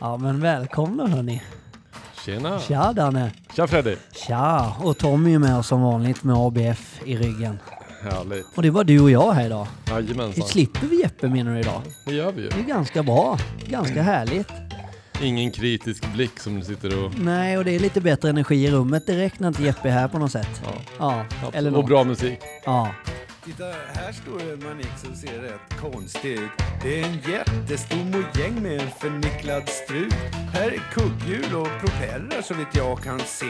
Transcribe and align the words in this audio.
Ja 0.00 0.16
men 0.16 0.40
välkomna 0.40 1.06
hörni. 1.06 1.42
Tjena! 2.24 2.60
Tja 2.60 2.92
Danne. 2.92 3.30
Tja 3.56 3.66
Freddy! 3.66 3.96
Tja! 4.26 4.76
Och 4.82 4.98
Tommy 4.98 5.34
är 5.34 5.38
med 5.38 5.56
oss 5.58 5.66
som 5.66 5.82
vanligt 5.82 6.24
med 6.24 6.36
ABF 6.36 7.00
i 7.04 7.16
ryggen. 7.16 7.58
Härligt. 8.02 8.46
Och 8.56 8.62
det 8.62 8.70
var 8.70 8.84
du 8.84 9.00
och 9.00 9.10
jag 9.10 9.32
här 9.32 9.46
idag. 9.46 9.66
Jajamensan. 9.88 10.44
slipper 10.48 10.86
vi 10.86 11.00
Jeppe 11.02 11.28
menar 11.28 11.54
du 11.54 11.60
idag. 11.60 11.82
Det 12.06 12.12
gör 12.14 12.32
vi 12.32 12.42
ju. 12.42 12.48
Det 12.48 12.58
är 12.60 12.62
ganska 12.64 13.02
bra. 13.02 13.38
Ganska 13.68 14.02
härligt. 14.02 14.48
Ingen 15.22 15.50
kritisk 15.50 16.12
blick 16.12 16.40
som 16.40 16.56
du 16.60 16.64
sitter 16.64 17.04
och... 17.04 17.12
Nej, 17.18 17.58
och 17.58 17.64
det 17.64 17.70
är 17.76 17.80
lite 17.80 18.00
bättre 18.00 18.28
energi 18.30 18.66
i 18.66 18.70
rummet 18.70 19.06
direkt 19.06 19.40
när 19.40 19.48
inte 19.48 19.62
Jeppe 19.62 19.88
är 19.88 19.92
här 19.92 20.08
på 20.08 20.18
något 20.18 20.32
sätt. 20.32 20.62
Ja, 20.98 21.24
Ja, 21.42 21.50
eller 21.52 21.70
och 21.70 21.76
något. 21.76 21.86
bra 21.86 22.04
musik. 22.04 22.38
Ja. 22.64 22.88
Titta, 23.46 23.64
här 23.94 24.12
står 24.12 24.40
en 24.52 24.64
manik 24.68 24.92
som 25.04 25.14
ser 25.14 25.38
rätt 25.42 25.80
konstig 25.80 26.32
ut. 26.32 26.50
Det 26.82 27.00
är 27.00 27.04
en 27.06 27.18
jättestor 27.32 27.96
mojäng 28.04 28.62
med 28.62 28.80
en 28.80 28.90
förnicklad 29.00 29.68
strut. 29.68 30.14
Här 30.52 30.68
är 30.70 30.80
kugghjul 30.92 31.54
och 31.54 31.68
propellrar 31.80 32.42
så 32.42 32.54
vitt 32.54 32.66
jag 32.72 33.02
kan 33.02 33.20
se. 33.20 33.46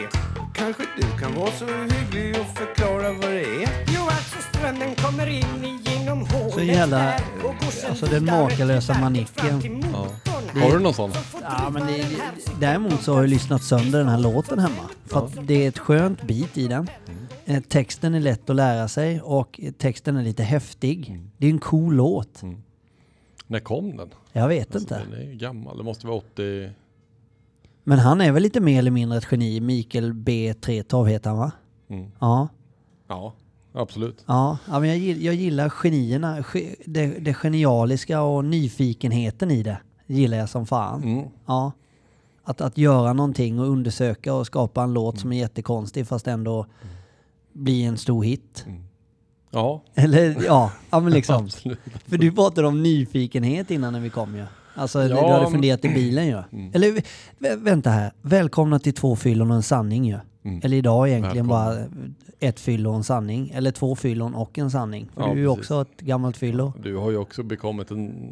Kanske 0.53 0.83
du 1.01 1.19
kan 1.21 1.33
vara 1.35 1.51
så 1.51 1.65
hygglig 1.65 2.35
och 2.41 2.57
förklara 2.57 3.11
vad 3.13 3.31
det 3.31 3.63
är? 3.63 3.85
Jo, 3.87 4.01
alltså 4.01 4.37
strömmen 4.53 4.95
kommer 4.95 5.27
in 5.27 5.79
genom 5.85 6.19
hålet 6.27 6.53
Så 6.53 6.61
jävla- 6.61 7.13
alltså 7.89 8.05
den 8.05 8.25
makalösa 8.25 8.99
manicken. 8.99 9.55
motorn. 9.55 10.61
Har 10.61 10.71
du 10.71 10.79
någon 10.79 10.93
sån? 10.93 11.11
Ja, 11.41 11.69
men 11.69 11.87
det, 11.87 12.05
däremot 12.59 13.03
så 13.03 13.13
har 13.13 13.21
jag 13.21 13.29
lyssnat 13.29 13.63
sönder 13.63 13.99
den 13.99 14.07
här 14.09 14.19
låten 14.19 14.59
hemma. 14.59 14.83
För 15.05 15.25
att 15.25 15.31
det 15.47 15.65
är 15.65 15.69
ett 15.69 15.79
skönt 15.79 16.23
beat 16.23 16.57
i 16.57 16.67
den. 16.67 16.89
Eh, 17.49 17.61
Texten 17.61 18.15
är 18.15 18.19
lätt 18.19 18.49
att 18.49 18.55
lära 18.55 18.87
sig 18.87 19.21
och 19.21 19.59
texten 19.77 20.17
är 20.17 20.23
lite 20.23 20.43
häftig. 20.43 21.19
Det 21.37 21.47
är 21.47 21.51
en 21.51 21.59
cool 21.59 21.95
låt. 21.95 22.41
När 23.47 23.59
kom 23.59 23.97
den? 23.97 24.09
Jag 24.33 24.47
vet 24.47 24.75
Alltså, 24.75 24.95
inte. 24.95 25.09
Den 25.17 25.29
är 25.29 25.33
gammal. 25.33 25.77
Det 25.77 25.83
måste 25.83 26.07
vara 26.07 26.17
80... 26.17 26.69
Men 27.83 27.99
han 27.99 28.21
är 28.21 28.31
väl 28.31 28.43
lite 28.43 28.59
mer 28.61 28.79
eller 28.79 28.91
mindre 28.91 29.17
ett 29.17 29.27
geni. 29.31 29.59
Mikael 29.61 30.13
B. 30.13 30.53
Tretow 30.61 31.07
heter 31.07 31.29
han 31.29 31.39
va? 31.39 31.51
Mm. 31.89 32.11
Ja. 32.19 32.47
Ja, 33.07 33.33
absolut. 33.73 34.23
Ja, 34.27 34.57
ja 34.67 34.79
men 34.79 34.89
jag, 34.89 34.97
jag 35.17 35.35
gillar 35.35 35.69
genierna. 35.69 36.43
Ge- 36.53 36.75
Det, 36.85 37.05
det 37.07 37.33
genialiska 37.33 38.21
och 38.21 38.45
nyfikenheten 38.45 39.51
i 39.51 39.63
det 39.63 39.77
gillar 40.07 40.37
jag 40.37 40.49
som 40.49 40.65
fan. 40.65 41.03
Mm. 41.03 41.25
Ja. 41.45 41.71
Att, 42.43 42.61
att 42.61 42.77
göra 42.77 43.13
någonting 43.13 43.59
och 43.59 43.67
undersöka 43.69 44.33
och 44.33 44.45
skapa 44.45 44.83
en 44.83 44.93
låt 44.93 45.19
som 45.19 45.33
är 45.33 45.37
jättekonstig 45.39 46.07
fast 46.07 46.27
ändå 46.27 46.65
bli 47.57 47.83
en 47.83 47.97
stor 47.97 48.23
hit. 48.23 48.65
Ja, 49.51 49.83
Eller 49.95 50.43
ja, 50.45 50.71
ja 50.89 50.99
men 50.99 51.13
liksom. 51.13 51.49
För 52.05 52.17
du 52.17 52.31
pratade 52.31 52.67
om 52.67 52.83
nyfikenhet 52.83 53.71
innan 53.71 53.93
när 53.93 53.99
vi 53.99 54.09
kom 54.09 54.35
ju. 54.35 54.45
Alltså 54.75 55.01
Ja, 55.03 55.07
du 55.07 55.15
hade 55.15 55.41
men- 55.43 55.51
funderat 55.51 55.85
i 55.85 55.89
bilen 55.89 56.27
ju. 56.27 56.43
Mm. 56.51 56.71
Eller 56.73 57.01
vä- 57.39 57.63
vänta 57.63 57.89
här. 57.89 58.11
Välkomna 58.21 58.79
till 58.79 58.93
två 58.93 59.15
fyllon 59.15 59.49
och 59.51 59.55
en 59.57 59.63
sanning 59.63 60.05
ju. 60.05 60.17
Mm. 60.43 60.61
Eller 60.63 60.77
idag 60.77 61.09
egentligen 61.09 61.47
Välkomna. 61.47 61.87
bara 61.89 62.07
ett 62.39 62.59
fyllo 62.59 62.89
och 62.89 62.95
en 62.95 63.03
sanning. 63.03 63.51
Eller 63.55 63.71
två 63.71 63.95
fyllon 63.95 64.35
och 64.35 64.57
en 64.59 64.71
sanning. 64.71 65.09
För 65.13 65.21
Ja, 65.21 65.27
du 65.27 65.33
är 65.33 65.37
ju 65.37 65.47
också 65.47 65.81
ett 65.81 66.01
gammalt 66.01 66.37
fyllo. 66.37 66.73
Du 66.83 66.95
har 66.95 67.11
ju 67.11 67.17
också 67.17 67.43
bekommit 67.43 67.91
en 67.91 68.23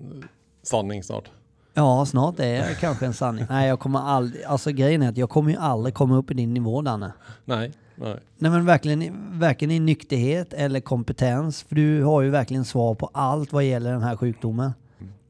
sanning 0.63 1.03
snart. 1.03 1.29
Ja, 1.73 2.05
snart 2.05 2.39
är 2.39 2.53
jag 2.55 2.79
kanske 2.79 3.05
en 3.05 3.13
sanning. 3.13 3.45
Nej, 3.49 3.67
jag 3.69 3.79
kommer 3.79 3.99
aldrig... 3.99 4.43
Alltså 4.43 4.71
grejen 4.71 5.01
är 5.01 5.09
att 5.09 5.17
jag 5.17 5.29
kommer 5.29 5.51
ju 5.51 5.57
aldrig 5.57 5.93
komma 5.95 6.15
upp 6.17 6.31
i 6.31 6.33
din 6.33 6.53
nivå, 6.53 6.81
Danne. 6.81 7.11
Nej, 7.45 7.71
nej. 7.95 8.19
Nej 8.37 8.51
men 8.51 8.65
verkligen, 8.65 9.39
varken 9.39 9.71
i 9.71 9.79
nykterhet 9.79 10.53
eller 10.53 10.79
kompetens. 10.79 11.63
För 11.63 11.75
du 11.75 12.03
har 12.03 12.21
ju 12.21 12.29
verkligen 12.29 12.65
svar 12.65 12.95
på 12.95 13.09
allt 13.13 13.53
vad 13.53 13.63
gäller 13.63 13.91
den 13.91 14.03
här 14.03 14.15
sjukdomen. 14.15 14.71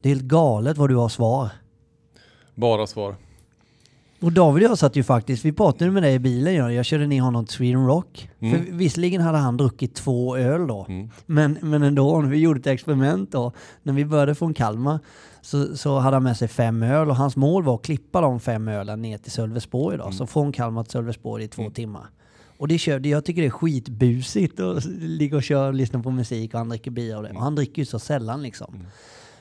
Det 0.00 0.08
är 0.08 0.14
helt 0.14 0.26
galet 0.26 0.76
vad 0.78 0.90
du 0.90 0.96
har 0.96 1.08
svar. 1.08 1.48
Bara 2.54 2.86
svar. 2.86 3.14
Och 4.20 4.32
David 4.32 4.64
och 4.64 4.70
jag 4.70 4.78
satt 4.78 4.96
ju 4.96 5.02
faktiskt, 5.02 5.44
vi 5.44 5.52
pratade 5.52 5.90
med 5.90 6.02
dig 6.02 6.14
i 6.14 6.18
bilen, 6.18 6.54
jag, 6.54 6.72
jag 6.72 6.84
körde 6.84 7.06
ner 7.06 7.20
honom 7.20 7.46
till 7.46 7.54
Sweden 7.56 7.86
Rock. 7.86 8.30
För 8.40 8.72
visserligen 8.72 9.20
hade 9.20 9.38
han 9.38 9.56
druckit 9.56 9.94
två 9.94 10.36
öl 10.36 10.66
då. 10.66 10.86
Men, 11.26 11.58
men 11.62 11.82
ändå, 11.82 12.20
vi 12.20 12.36
gjorde 12.38 12.60
ett 12.60 12.66
experiment 12.66 13.32
då. 13.32 13.52
När 13.82 13.92
vi 13.92 14.04
började 14.04 14.34
från 14.34 14.54
Kalmar 14.54 14.98
så, 15.40 15.76
så 15.76 15.98
hade 15.98 16.16
han 16.16 16.22
med 16.22 16.36
sig 16.36 16.48
fem 16.48 16.82
öl 16.82 17.10
och 17.10 17.16
hans 17.16 17.36
mål 17.36 17.62
var 17.64 17.74
att 17.74 17.82
klippa 17.82 18.20
de 18.20 18.40
fem 18.40 18.68
ölen 18.68 19.02
ner 19.02 19.18
till 19.18 19.32
Sölvesborg 19.32 19.98
då. 19.98 20.12
Så 20.12 20.26
från 20.26 20.52
Kalmar 20.52 20.82
till 20.82 20.92
Sölvesborg 20.92 21.44
i 21.44 21.48
två 21.48 21.70
timmar. 21.70 22.06
Och 22.58 22.68
det 22.68 22.78
körde, 22.78 23.08
jag 23.08 23.24
tycker 23.24 23.42
det 23.42 23.48
är 23.48 23.50
skitbusigt 23.50 24.60
att 24.60 24.84
ligga 24.84 25.36
och 25.36 25.42
köra 25.42 25.66
och 25.66 25.74
lyssna 25.74 26.02
på 26.02 26.10
musik 26.10 26.54
och 26.54 26.58
han 26.58 26.68
dricker 26.68 26.90
bira 26.90 27.16
och 27.16 27.22
det. 27.22 27.30
Och 27.30 27.42
han 27.42 27.54
dricker 27.54 27.82
ju 27.82 27.86
så 27.86 27.98
sällan 27.98 28.42
liksom. 28.42 28.86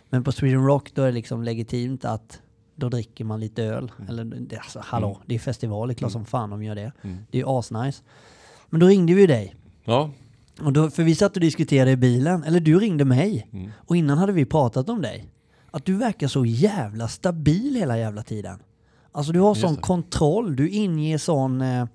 Men 0.09 0.23
på 0.23 0.31
Sweden 0.31 0.65
Rock 0.65 0.91
då 0.95 1.01
är 1.01 1.05
det 1.05 1.11
liksom 1.11 1.43
legitimt 1.43 2.05
att 2.05 2.39
då 2.75 2.89
dricker 2.89 3.25
man 3.25 3.39
lite 3.39 3.63
öl. 3.63 3.91
Eller 4.09 4.23
det- 4.25 4.57
alltså, 4.57 4.79
hallå, 4.83 5.21
det 5.25 5.35
är 5.35 5.39
festival, 5.39 5.87
det 5.87 5.93
är 5.93 5.95
klart 5.95 6.11
som 6.11 6.25
fan 6.25 6.49
de 6.49 6.63
gör 6.63 6.75
det. 6.75 6.91
Det 7.01 7.37
är 7.37 7.41
ju 7.41 7.47
asnice. 7.47 8.03
Men 8.69 8.79
då 8.79 8.87
ringde 8.87 9.13
vi 9.13 9.27
dig. 9.27 9.55
Ja, 9.85 10.11
Och 10.61 10.73
då, 10.73 10.89
för 10.89 11.03
vi 11.03 11.15
satt 11.15 11.35
och 11.35 11.41
diskuterade 11.41 11.91
i 11.91 11.95
bilen, 11.97 12.43
eller 12.43 12.59
du 12.59 12.79
ringde 12.79 13.05
mig. 13.05 13.47
Mm. 13.53 13.71
Och 13.77 13.95
innan 13.97 14.17
hade 14.17 14.31
vi 14.33 14.45
pratat 14.45 14.89
om 14.89 15.01
dig. 15.01 15.25
Att 15.71 15.85
du 15.85 15.93
verkar 15.95 16.27
så 16.27 16.45
jävla 16.45 17.07
stabil 17.07 17.75
hela 17.75 17.97
jävla 17.97 18.23
tiden. 18.23 18.59
Alltså 19.11 19.31
du 19.31 19.39
har 19.39 19.49
Just 19.49 19.61
sån 19.61 19.75
det. 19.75 19.81
kontroll, 19.81 20.55
du 20.55 20.69
inger 20.69 21.17
sån... 21.17 21.61
Eh, 21.61 21.85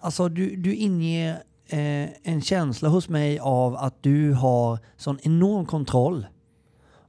alltså 0.00 0.28
du, 0.28 0.56
du 0.56 0.74
inger 0.74 1.30
eh, 1.66 2.08
en 2.22 2.42
känsla 2.42 2.88
hos 2.88 3.08
mig 3.08 3.38
av 3.38 3.76
att 3.76 4.02
du 4.02 4.32
har 4.32 4.78
sån 4.96 5.18
enorm 5.22 5.66
kontroll. 5.66 6.26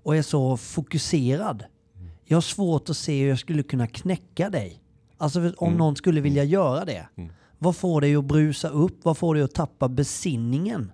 Och 0.03 0.15
är 0.15 0.21
så 0.21 0.57
fokuserad. 0.57 1.63
Jag 2.25 2.37
har 2.37 2.41
svårt 2.41 2.89
att 2.89 2.97
se 2.97 3.21
hur 3.21 3.29
jag 3.29 3.39
skulle 3.39 3.63
kunna 3.63 3.87
knäcka 3.87 4.49
dig. 4.49 4.81
Alltså 5.17 5.39
om 5.57 5.67
Mm. 5.67 5.77
någon 5.77 5.95
skulle 5.95 6.21
vilja 6.21 6.43
göra 6.43 6.85
det. 6.85 7.07
Vad 7.57 7.75
får 7.75 8.01
dig 8.01 8.15
att 8.15 8.25
brusa 8.25 8.69
upp? 8.69 8.99
Vad 9.03 9.17
får 9.17 9.35
dig 9.35 9.43
att 9.43 9.53
tappa 9.53 9.87
besinningen? 9.89 10.91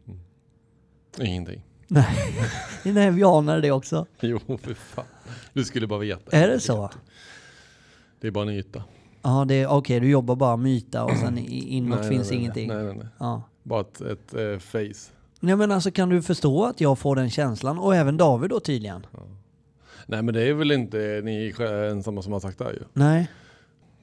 ingenting. 1.22 1.63
Nej, 1.88 2.06
Nej 2.84 3.12
vi 3.12 3.23
anade 3.23 3.62
det 3.62 3.72
också. 3.72 4.06
Jo, 4.22 4.40
för 4.62 4.73
fan. 4.73 5.06
Du 5.53 5.63
skulle 5.63 5.88
bara 5.88 6.00
veta. 6.00 6.38
Är 6.38 6.47
det 6.47 6.59
så? 6.59 6.90
Det 8.19 8.28
är 8.28 8.31
bara 8.31 8.50
en 8.50 8.56
yta. 8.56 8.84
Ja, 9.23 9.45
det 9.47 9.56
är 9.56 9.67
okej. 9.67 10.00
du 10.00 10.09
jobbar 10.09 10.35
bara 10.35 10.57
med 10.57 10.72
yta 10.72 11.03
och 11.03 11.17
sen 11.17 11.38
inåt 11.47 12.00
Nej, 12.00 12.09
finns 12.09 12.29
nej, 12.29 12.39
ingenting. 12.39 12.67
Nej, 12.67 12.84
nej, 12.84 12.95
nej. 12.95 13.07
Ja. 13.17 13.41
Bara 13.63 13.81
ett, 13.81 14.01
ett 14.01 14.34
eh, 14.34 14.59
face. 14.59 15.11
Nej 15.39 15.56
men 15.56 15.72
alltså 15.72 15.91
kan 15.91 16.09
du 16.09 16.22
förstå 16.22 16.66
att 16.66 16.81
jag 16.81 17.00
får 17.00 17.16
den 17.16 17.29
känslan? 17.29 17.79
Och 17.79 17.95
även 17.95 18.17
David 18.17 18.50
då 18.50 18.59
tydligen? 18.59 19.06
Nej 20.06 20.22
men 20.22 20.34
det 20.34 20.50
är 20.50 20.53
väl 20.53 20.72
inte 20.72 21.22
ni 21.23 21.53
ensamma 21.91 22.22
som 22.22 22.34
har 22.34 22.39
sagt 22.39 22.57
det 22.57 22.63
här 22.63 22.73
ju. 22.73 22.84
Nej? 22.94 23.28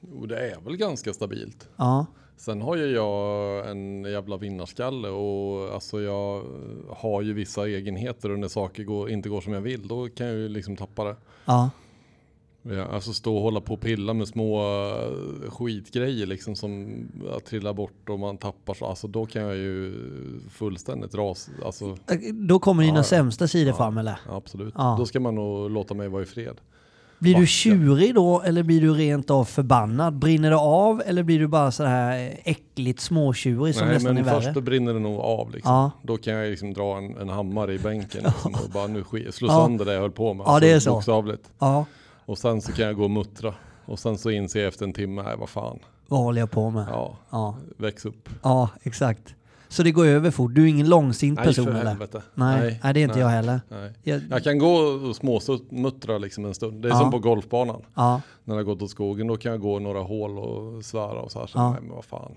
Jo, 0.01 0.25
det 0.25 0.51
är 0.51 0.61
väl 0.61 0.77
ganska 0.77 1.13
stabilt. 1.13 1.69
Ja. 1.75 2.05
Sen 2.37 2.61
har 2.61 2.75
ju 2.75 2.85
jag 2.85 3.69
en 3.71 4.03
jävla 4.03 4.37
vinnarskalle 4.37 5.09
och 5.09 5.73
alltså 5.73 6.01
jag 6.01 6.43
har 6.89 7.21
ju 7.21 7.33
vissa 7.33 7.67
egenheter 7.67 8.31
och 8.31 8.39
när 8.39 8.47
saker 8.47 8.83
går, 8.83 9.09
inte 9.09 9.29
går 9.29 9.41
som 9.41 9.53
jag 9.53 9.61
vill 9.61 9.87
då 9.87 10.09
kan 10.09 10.27
jag 10.27 10.35
ju 10.35 10.49
liksom 10.49 10.77
tappa 10.77 11.03
det. 11.03 11.15
Ja. 11.45 11.69
Ja, 12.63 12.85
Alltså 12.85 13.13
stå 13.13 13.35
och 13.35 13.41
hålla 13.41 13.61
på 13.61 13.73
och 13.73 13.81
pilla 13.81 14.13
med 14.13 14.27
små 14.27 14.61
eh, 14.61 15.51
skitgrejer 15.51 16.25
liksom 16.27 16.55
som 16.55 17.03
att 17.37 17.45
trilla 17.45 17.73
bort 17.73 18.09
och 18.09 18.19
man 18.19 18.37
tappar 18.37 18.73
så, 18.73 18.85
alltså 18.85 19.07
då 19.07 19.25
kan 19.25 19.41
jag 19.41 19.55
ju 19.55 19.93
fullständigt 20.51 21.15
ras, 21.15 21.49
alltså 21.65 21.97
Då 22.33 22.59
kommer 22.59 22.83
dina 22.83 22.97
Ja, 22.99 23.03
sämsta 23.03 23.47
sidor 23.47 23.67
Ja. 23.73 23.77
fram 23.77 23.97
eller? 23.97 24.19
absolut. 24.29 24.73
Ja. 24.77 24.95
Då 24.99 25.05
ska 25.05 25.19
man 25.19 25.35
nog 25.35 25.69
låta 25.71 25.93
mig 25.93 26.07
vara 26.07 26.23
i 26.23 26.25
fred. 26.25 26.55
Blir 27.19 27.33
du 27.33 27.39
Backa. 27.39 27.47
tjurig 27.47 28.15
då 28.15 28.41
eller 28.41 28.63
blir 28.63 28.81
du 28.81 28.93
rent 28.93 29.29
av 29.29 29.45
förbannad? 29.45 30.13
Brinner 30.13 30.49
det 30.49 30.57
av 30.57 31.01
eller 31.05 31.23
blir 31.23 31.39
du 31.39 31.47
bara 31.47 31.71
så 31.71 31.83
här 31.83 32.39
äckligt 32.43 32.99
småtjurig 32.99 33.75
som 33.75 33.85
Nej 33.85 33.93
nästan 33.95 34.17
är 34.17 34.23
men 34.23 34.33
först 34.33 34.45
värre? 34.47 34.53
då 34.53 34.61
brinner 34.61 34.93
det 34.93 34.99
nog 34.99 35.19
av 35.19 35.51
liksom. 35.51 35.73
Ja. 35.73 35.91
Då 36.03 36.17
kan 36.17 36.33
jag 36.33 36.49
liksom 36.49 36.73
dra 36.73 36.97
en, 36.97 37.17
en 37.17 37.29
hammare 37.29 37.73
i 37.73 37.79
bänken 37.79 38.23
liksom, 38.25 38.53
och 38.53 38.69
bara 38.73 38.87
nu 38.87 39.03
slå 39.31 39.47
Ja. 39.47 39.65
sönder 39.65 39.85
det 39.85 39.93
jag 39.93 40.01
höll 40.01 40.11
på 40.11 40.33
med. 40.33 40.43
Ja, 40.47 40.59
det 40.59 40.71
är 40.71 40.79
så. 40.79 40.93
Bokstavligt. 40.93 41.49
Ja, 41.59 41.85
Och 42.31 42.37
sen 42.37 42.61
så 42.61 42.71
kan 42.71 42.85
jag 42.85 42.95
gå 42.95 43.03
och 43.03 43.11
muttra. 43.11 43.53
Och 43.85 43.99
sen 43.99 44.17
så 44.17 44.29
inser 44.29 44.59
jag 44.59 44.67
efter 44.67 44.85
en 44.85 44.93
timme, 44.93 45.21
nej 45.23 45.35
vad 45.37 45.49
fan. 45.49 45.79
vad 46.07 46.19
håller 46.19 46.39
jag 46.41 46.51
på 46.51 46.69
med? 46.69 46.85
Ja, 46.89 47.17
Ja, 47.29 47.57
väx 47.77 48.05
upp. 48.05 48.29
ja 48.43 48.69
exakt. 48.83 49.35
Så 49.67 49.83
det 49.83 49.91
går 49.91 50.05
över 50.05 50.31
fort? 50.31 50.55
Du 50.55 50.63
är 50.63 50.67
ingen 50.67 50.89
långsint 50.89 51.35
Nej 51.39 51.45
person 51.47 51.67
eller? 51.67 51.85
helvete. 51.85 52.21
Nej, 52.33 52.79
nej, 52.83 52.93
det 52.93 52.99
är 52.99 53.03
inte 53.03 53.15
nej, 53.15 53.23
jag 53.23 53.29
heller. 53.29 53.61
Nej. 53.69 53.93
Jag, 54.03 54.21
Jag 54.29 54.43
kan 54.43 54.57
gå 54.59 54.67
och 54.75 55.15
småmuttra 55.15 56.17
liksom 56.17 56.45
en 56.45 56.53
stund. 56.53 56.81
Det 56.81 56.87
är 56.87 56.89
Ja. 56.89 56.99
som 56.99 57.11
på 57.11 57.19
golfbanan. 57.19 57.81
ja, 57.95 58.21
När 58.43 58.55
jag 58.55 58.65
gått 58.65 58.81
åt 58.81 58.89
skogen 58.89 59.27
då 59.27 59.37
kan 59.37 59.51
jag 59.51 59.61
gå 59.61 59.79
några 59.79 59.99
hål 60.01 60.39
och 60.39 60.85
svära 60.85 61.19
och 61.21 61.31
så 61.31 61.39
här. 61.39 61.47
Så 61.47 61.57
Ja. 61.57 61.71
Nej 61.71 61.81
men 61.81 61.95
vad 61.95 62.05
fan. 62.05 62.31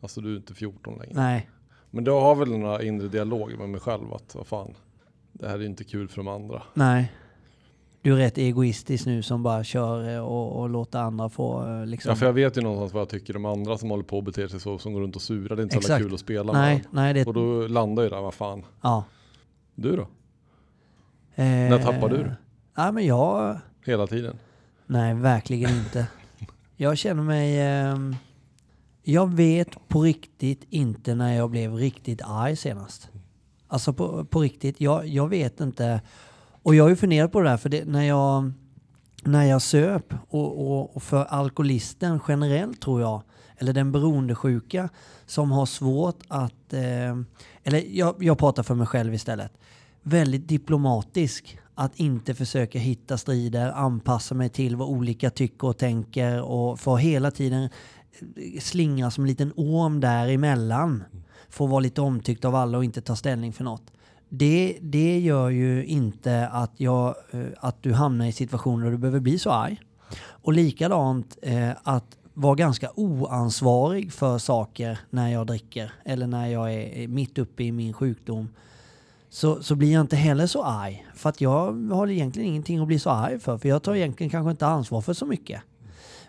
Alltså 0.00 0.20
du 0.20 0.32
är 0.32 0.36
inte 0.36 0.54
14 0.54 0.94
längre. 0.98 1.12
nej. 1.14 1.48
Men 1.90 2.04
då 2.04 2.20
har 2.20 2.34
väl 2.34 2.48
några 2.58 2.82
inre 2.82 3.08
dialog 3.08 3.58
med 3.58 3.68
mig 3.68 3.80
själv 3.80 4.12
att 4.14 4.34
vad 4.34 4.46
fan. 4.46 4.74
Det 5.32 5.48
här 5.48 5.58
är 5.58 5.64
inte 5.64 5.84
kul 5.84 6.08
för 6.08 6.16
de 6.16 6.28
andra. 6.28 6.62
Nej. 6.74 7.12
Du 8.08 8.14
är 8.14 8.16
rätt 8.16 8.38
egoistisk 8.38 9.06
nu 9.06 9.22
som 9.22 9.42
bara 9.42 9.64
kör 9.64 10.14
eh, 10.14 10.18
och, 10.18 10.60
och 10.60 10.68
låter 10.68 10.98
andra 10.98 11.28
få 11.28 11.66
eh, 11.66 11.86
liksom... 11.86 12.10
Ja 12.10 12.16
för 12.16 12.26
jag 12.26 12.32
vet 12.32 12.56
ju 12.56 12.60
någonstans 12.60 12.92
vad 12.92 13.00
jag 13.00 13.08
tycker 13.08 13.32
de 13.32 13.44
andra 13.44 13.78
som 13.78 13.90
håller 13.90 14.04
på 14.04 14.18
att 14.18 14.24
bete 14.24 14.48
sig 14.48 14.60
så. 14.60 14.78
Som 14.78 14.92
går 14.92 15.00
runt 15.00 15.16
och 15.16 15.22
surar. 15.22 15.56
Det 15.56 15.62
är 15.62 15.64
inte 15.64 15.82
så 15.82 15.92
jävla 15.92 16.04
kul 16.04 16.14
att 16.14 16.20
spela 16.20 16.52
nej, 16.52 16.74
med. 16.74 16.86
nej 16.90 17.14
det... 17.14 17.26
Och 17.26 17.34
då 17.34 17.66
landar 17.66 18.02
ju 18.02 18.08
där, 18.08 18.20
vad 18.20 18.34
fan. 18.34 18.64
Ja. 18.80 19.04
Du 19.74 19.96
då? 19.96 20.02
Eh, 20.02 21.44
När 21.44 21.82
tappar 21.82 22.08
du? 22.08 22.32
Nej, 22.76 22.92
men 22.92 23.06
jag... 23.06 23.58
Hela 23.86 24.06
tiden. 24.06 24.38
Nej, 24.86 25.14
verkligen 25.14 25.70
inte. 25.70 26.06
Jag 26.76 26.98
känner 26.98 27.22
mig... 27.22 27.60
ehm, 27.60 28.16
jag 29.02 29.34
vet 29.34 29.88
på 29.88 30.02
riktigt 30.02 30.66
inte 30.70 31.14
när 31.14 31.36
jag 31.36 31.50
blev 31.50 31.74
riktigt 31.74 32.20
arg 32.24 32.56
senast. 32.56 33.10
Alltså 33.68 33.92
på, 33.92 34.24
på 34.24 34.40
riktigt, 34.40 34.80
jag, 34.80 35.06
jag 35.06 35.28
vet 35.28 35.60
inte. 35.60 36.00
Och 36.68 36.74
jag 36.74 36.84
har 36.84 36.88
ju 36.88 36.96
funderat 36.96 37.32
på 37.32 37.40
det 37.40 37.48
där, 37.48 37.56
för 37.56 37.68
det, 37.68 37.84
när 37.84 38.02
jag, 38.02 38.52
när 39.24 39.44
jag 39.44 39.62
söp 39.62 40.14
och, 40.28 40.70
och, 40.70 40.96
och 40.96 41.02
för 41.02 41.24
alkoholisten 41.24 42.20
generellt 42.28 42.80
tror 42.80 43.00
jag, 43.00 43.22
eller 43.56 43.72
den 43.72 43.92
beroendesjuka 43.92 44.88
som 45.26 45.50
har 45.50 45.66
svårt 45.66 46.22
att, 46.28 46.72
eh, 46.72 47.16
eller 47.64 47.96
jag, 47.96 48.14
jag 48.18 48.38
pratar 48.38 48.62
för 48.62 48.74
mig 48.74 48.86
själv 48.86 49.14
istället, 49.14 49.52
väldigt 50.02 50.48
diplomatisk. 50.48 51.58
Att 51.74 52.00
inte 52.00 52.34
försöka 52.34 52.78
hitta 52.78 53.18
strider, 53.18 53.72
anpassa 53.72 54.34
mig 54.34 54.48
till 54.48 54.76
vad 54.76 54.88
olika 54.88 55.30
tycker 55.30 55.66
och 55.66 55.78
tänker 55.78 56.42
och 56.42 56.80
få 56.80 56.96
hela 56.96 57.30
tiden 57.30 57.62
eh, 57.62 58.60
slingra 58.60 59.10
som 59.10 59.24
en 59.24 59.28
liten 59.28 59.52
orm 59.56 60.00
däremellan. 60.00 61.04
Få 61.48 61.66
vara 61.66 61.80
lite 61.80 62.00
omtyckt 62.00 62.44
av 62.44 62.54
alla 62.54 62.78
och 62.78 62.84
inte 62.84 63.00
ta 63.00 63.16
ställning 63.16 63.52
för 63.52 63.64
något. 63.64 63.92
Det, 64.28 64.78
det 64.80 65.18
gör 65.18 65.48
ju 65.48 65.84
inte 65.84 66.48
att, 66.48 66.72
jag, 66.76 67.14
eh, 67.30 67.46
att 67.56 67.82
du 67.82 67.92
hamnar 67.92 68.26
i 68.26 68.32
situationer 68.32 68.84
där 68.84 68.90
du 68.90 68.98
behöver 68.98 69.20
bli 69.20 69.38
så 69.38 69.50
arg. 69.50 69.80
Och 70.20 70.52
likadant 70.52 71.38
eh, 71.42 71.70
att 71.82 72.16
vara 72.34 72.54
ganska 72.54 72.90
oansvarig 72.94 74.12
för 74.12 74.38
saker 74.38 74.98
när 75.10 75.28
jag 75.28 75.46
dricker 75.46 75.92
eller 76.04 76.26
när 76.26 76.46
jag 76.46 76.74
är 76.74 77.08
mitt 77.08 77.38
uppe 77.38 77.64
i 77.64 77.72
min 77.72 77.92
sjukdom. 77.92 78.48
Så, 79.30 79.62
så 79.62 79.74
blir 79.74 79.92
jag 79.92 80.00
inte 80.00 80.16
heller 80.16 80.46
så 80.46 80.64
arg. 80.64 81.06
För 81.14 81.28
att 81.28 81.40
jag 81.40 81.90
har 81.90 82.08
egentligen 82.08 82.48
ingenting 82.48 82.78
att 82.78 82.86
bli 82.86 82.98
så 82.98 83.10
arg 83.10 83.38
för. 83.38 83.58
För 83.58 83.68
jag 83.68 83.82
tar 83.82 83.94
egentligen 83.94 84.30
kanske 84.30 84.50
inte 84.50 84.66
ansvar 84.66 85.00
för 85.00 85.12
så 85.12 85.26
mycket. 85.26 85.62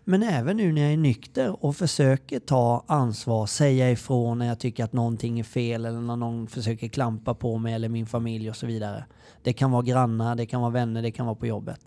Men 0.09 0.23
även 0.23 0.57
nu 0.57 0.71
när 0.71 0.81
jag 0.81 0.93
är 0.93 0.97
nykter 0.97 1.65
och 1.65 1.75
försöker 1.75 2.39
ta 2.39 2.83
ansvar, 2.87 3.45
säga 3.45 3.91
ifrån 3.91 4.37
när 4.37 4.45
jag 4.45 4.59
tycker 4.59 4.83
att 4.83 4.93
någonting 4.93 5.39
är 5.39 5.43
fel 5.43 5.85
eller 5.85 6.01
när 6.01 6.15
någon 6.15 6.47
försöker 6.47 6.87
klampa 6.87 7.33
på 7.33 7.57
mig 7.57 7.73
eller 7.73 7.89
min 7.89 8.05
familj 8.05 8.49
och 8.49 8.55
så 8.55 8.65
vidare. 8.65 9.05
Det 9.43 9.53
kan 9.53 9.71
vara 9.71 9.81
grannar, 9.81 10.35
det 10.35 10.45
kan 10.45 10.61
vara 10.61 10.71
vänner, 10.71 11.01
det 11.01 11.11
kan 11.11 11.25
vara 11.25 11.35
på 11.35 11.47
jobbet. 11.47 11.79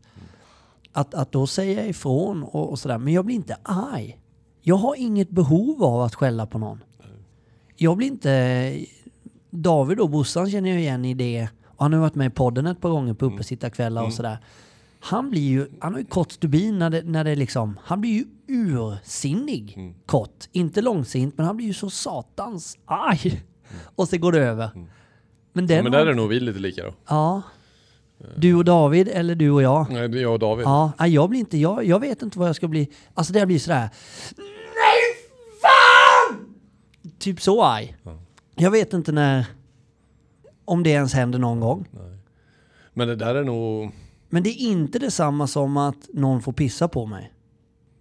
Att, 0.92 1.14
att 1.14 1.32
då 1.32 1.46
säga 1.46 1.86
ifrån 1.86 2.42
och, 2.42 2.70
och 2.70 2.78
sådär, 2.78 2.98
men 2.98 3.12
jag 3.12 3.24
blir 3.24 3.36
inte 3.36 3.56
arg. 3.62 4.18
Jag 4.60 4.76
har 4.76 4.94
inget 4.94 5.30
behov 5.30 5.84
av 5.84 6.00
att 6.00 6.14
skälla 6.14 6.46
på 6.46 6.58
någon. 6.58 6.82
Jag 7.76 7.96
blir 7.96 8.06
inte... 8.06 8.86
David 9.50 10.00
och 10.00 10.10
brorsan 10.10 10.50
känner 10.50 10.70
jag 10.70 10.80
igen 10.80 11.04
i 11.04 11.14
det. 11.14 11.48
Och 11.64 11.84
han 11.84 11.92
har 11.92 12.00
varit 12.00 12.14
med 12.14 12.26
i 12.26 12.30
podden 12.30 12.66
ett 12.66 12.80
par 12.80 12.90
gånger 12.90 13.14
på 13.14 13.26
uppesittarkvällar 13.26 14.04
och 14.04 14.12
sådär. 14.12 14.38
Han 15.04 15.30
blir 15.30 15.42
ju, 15.50 15.66
han 15.80 15.92
har 15.92 16.00
ju 16.00 16.06
kort 16.06 16.32
stubin 16.32 16.78
när 16.78 16.90
det, 16.90 17.02
när 17.02 17.24
det 17.24 17.34
liksom, 17.36 17.78
han 17.84 18.00
blir 18.00 18.10
ju 18.10 18.24
ursinnig 18.48 19.94
kort. 20.06 20.48
Inte 20.52 20.80
långsint, 20.82 21.36
men 21.36 21.46
han 21.46 21.56
blir 21.56 21.66
ju 21.66 21.72
så 21.74 21.90
satans 21.90 22.78
arg. 22.84 23.42
Och 23.96 24.08
så 24.08 24.18
går 24.18 24.32
det 24.32 24.38
över. 24.40 24.70
Men 25.52 25.66
den 25.66 25.76
Ja, 25.76 25.82
men 25.82 25.92
har- 25.92 26.00
där 26.00 26.06
är 26.06 26.14
nog 26.14 26.28
vi 26.28 26.40
lite 26.40 26.58
lika 26.58 26.84
då. 26.84 26.94
Ja. 27.08 27.42
Du 28.36 28.54
och 28.54 28.64
David 28.64 29.08
eller 29.08 29.34
du 29.34 29.50
och 29.50 29.62
jag? 29.62 29.86
Nej, 29.92 30.08
det 30.08 30.18
är 30.18 30.22
jag 30.22 30.32
och 30.32 30.38
David. 30.38 30.66
Ja, 30.66 30.92
nej, 30.98 31.14
jag 31.14 31.28
blir 31.30 31.40
inte, 31.40 31.58
jag, 31.58 31.84
jag 31.84 32.00
vet 32.00 32.22
inte 32.22 32.38
vad 32.38 32.48
jag 32.48 32.56
ska 32.56 32.68
bli. 32.68 32.88
Alltså 33.14 33.32
det 33.32 33.46
blir 33.46 33.58
sådär. 33.58 33.88
Nej 34.36 35.00
fan! 35.62 36.54
Typ 37.18 37.40
så 37.40 37.64
arg. 37.64 37.96
Jag 38.54 38.70
vet 38.70 38.92
inte 38.92 39.12
när, 39.12 39.46
om 40.64 40.82
det 40.82 40.90
ens 40.90 41.14
händer 41.14 41.38
någon 41.38 41.60
gång. 41.60 41.88
Men 42.94 43.08
det 43.08 43.16
där 43.16 43.34
är 43.34 43.44
nog... 43.44 43.92
Men 44.32 44.42
det 44.42 44.50
är 44.50 44.70
inte 44.70 44.98
detsamma 44.98 45.46
som 45.46 45.76
att 45.76 46.08
någon 46.12 46.42
får 46.42 46.52
pissa 46.52 46.88
på 46.88 47.06
mig. 47.06 47.32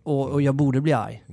Och, 0.04 0.30
och 0.30 0.42
jag 0.42 0.56
borde 0.56 0.82
bli 0.82 0.94
arg. 0.94 1.24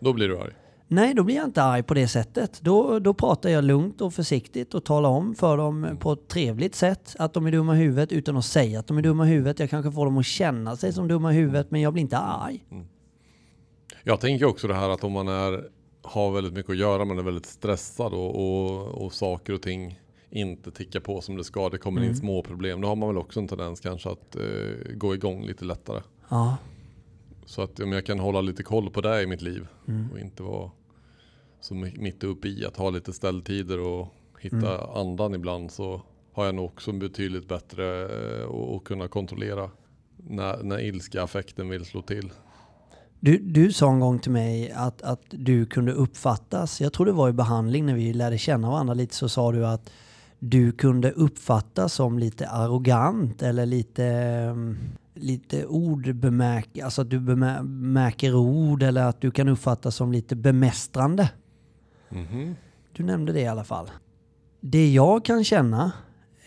Då 0.00 0.12
blir 0.12 0.28
du 0.28 0.38
arg. 0.38 0.52
Nej, 0.88 1.14
då 1.14 1.22
blir 1.22 1.36
jag 1.36 1.44
inte 1.44 1.62
arg 1.62 1.82
på 1.82 1.94
det 1.94 2.08
sättet. 2.08 2.60
Då, 2.62 2.98
då 2.98 3.14
pratar 3.14 3.50
jag 3.50 3.64
lugnt 3.64 4.00
och 4.00 4.14
försiktigt 4.14 4.74
och 4.74 4.84
talar 4.84 5.08
om 5.08 5.34
för 5.34 5.56
dem 5.56 5.96
på 6.00 6.12
ett 6.12 6.28
trevligt 6.28 6.74
sätt 6.74 7.16
att 7.18 7.32
de 7.32 7.46
är 7.46 7.52
dumma 7.52 7.76
i 7.76 7.78
huvudet 7.78 8.12
utan 8.12 8.36
att 8.36 8.44
säga 8.44 8.80
att 8.80 8.86
de 8.86 8.98
är 8.98 9.02
dumma 9.02 9.26
i 9.26 9.28
huvudet. 9.28 9.58
Jag 9.58 9.70
kanske 9.70 9.92
får 9.92 10.04
dem 10.04 10.18
att 10.18 10.26
känna 10.26 10.76
sig 10.76 10.92
som 10.92 11.08
dumma 11.08 11.32
i 11.32 11.36
huvudet 11.36 11.70
men 11.70 11.80
jag 11.80 11.92
blir 11.92 12.00
inte 12.00 12.18
arg. 12.18 12.64
Jag 14.04 14.20
tänker 14.20 14.46
också 14.46 14.68
det 14.68 14.74
här 14.74 14.90
att 14.90 15.04
om 15.04 15.12
man 15.12 15.28
är, 15.28 15.64
har 16.02 16.30
väldigt 16.30 16.52
mycket 16.52 16.70
att 16.70 16.76
göra, 16.76 17.04
man 17.04 17.18
är 17.18 17.22
väldigt 17.22 17.46
stressad 17.46 18.12
och, 18.12 18.34
och, 18.34 19.04
och 19.04 19.12
saker 19.12 19.52
och 19.52 19.62
ting 19.62 20.00
inte 20.30 20.70
tickar 20.70 21.00
på 21.00 21.20
som 21.20 21.36
det 21.36 21.44
ska, 21.44 21.68
det 21.68 21.78
kommer 21.78 22.00
in 22.04 22.16
små 22.16 22.42
problem. 22.42 22.80
Då 22.80 22.88
har 22.88 22.96
man 22.96 23.08
väl 23.08 23.18
också 23.18 23.40
en 23.40 23.48
tendens 23.48 23.80
kanske 23.80 24.10
att 24.10 24.36
eh, 24.36 24.94
gå 24.94 25.14
igång 25.14 25.46
lite 25.46 25.64
lättare. 25.64 26.00
Ja, 26.28 26.56
Så 27.46 27.62
att 27.62 27.80
om 27.80 27.92
jag 27.92 28.06
kan 28.06 28.18
hålla 28.18 28.40
lite 28.40 28.62
koll 28.62 28.90
på 28.90 29.00
det 29.00 29.22
i 29.22 29.26
mitt 29.26 29.42
liv 29.42 29.66
och 30.12 30.18
inte 30.18 30.42
vara 30.42 30.70
så 31.60 31.74
mi- 31.74 32.00
mitt 32.00 32.24
uppe 32.24 32.48
i 32.48 32.64
att 32.66 32.76
ha 32.76 32.90
lite 32.90 33.12
ställtider 33.12 33.80
och 33.80 34.08
hitta 34.40 34.86
andan 35.00 35.34
ibland 35.34 35.70
så 35.72 36.02
har 36.32 36.44
jag 36.46 36.54
nog 36.54 36.64
också 36.64 36.92
betydligt 36.92 37.48
bättre 37.48 38.02
eh, 38.04 38.44
att- 38.48 38.76
att 38.76 38.84
kunna 38.84 39.08
kontrollera 39.08 39.70
när, 40.16 40.62
när 40.62 40.80
ilska 40.80 41.22
affekten 41.22 41.68
vill 41.68 41.84
slå 41.84 42.02
till. 42.02 42.30
Du, 43.20 43.38
du 43.38 43.72
sa 43.72 43.92
en 43.92 44.00
gång 44.00 44.18
till 44.18 44.30
mig 44.30 44.70
att, 44.70 45.02
att 45.02 45.22
du 45.30 45.66
kunde 45.66 45.92
uppfattas, 45.92 46.80
jag 46.80 46.92
tror 46.92 47.06
det 47.06 47.12
var 47.12 47.28
i 47.28 47.32
behandling 47.32 47.86
när 47.86 47.94
vi 47.94 48.12
lärde 48.12 48.38
känna 48.38 48.70
varandra 48.70 48.94
lite, 48.94 49.14
så 49.14 49.28
sa 49.28 49.52
du 49.52 49.66
att 49.66 49.90
du 50.38 50.72
kunde 50.72 51.10
uppfattas 51.12 51.92
som 51.92 52.18
lite 52.18 52.48
arrogant 52.48 53.42
eller 53.42 53.66
lite, 53.66 54.04
mm, 54.04 54.76
lite 55.14 55.66
ordbemärk, 55.66 56.78
alltså 56.78 57.02
att 57.02 57.10
du 57.10 57.20
bemärker 57.20 58.34
ord 58.34 58.82
eller 58.82 59.04
att 59.04 59.20
du 59.20 59.30
kan 59.30 59.48
uppfattas 59.48 59.96
som 59.96 60.12
lite 60.12 60.36
bemästrande. 60.36 61.30
Du 62.92 63.04
nämnde 63.04 63.32
det 63.32 63.40
i 63.40 63.46
alla 63.46 63.64
fall. 63.64 63.90
Det 64.60 64.92
jag 64.92 65.24
kan 65.24 65.44
känna, 65.44 65.92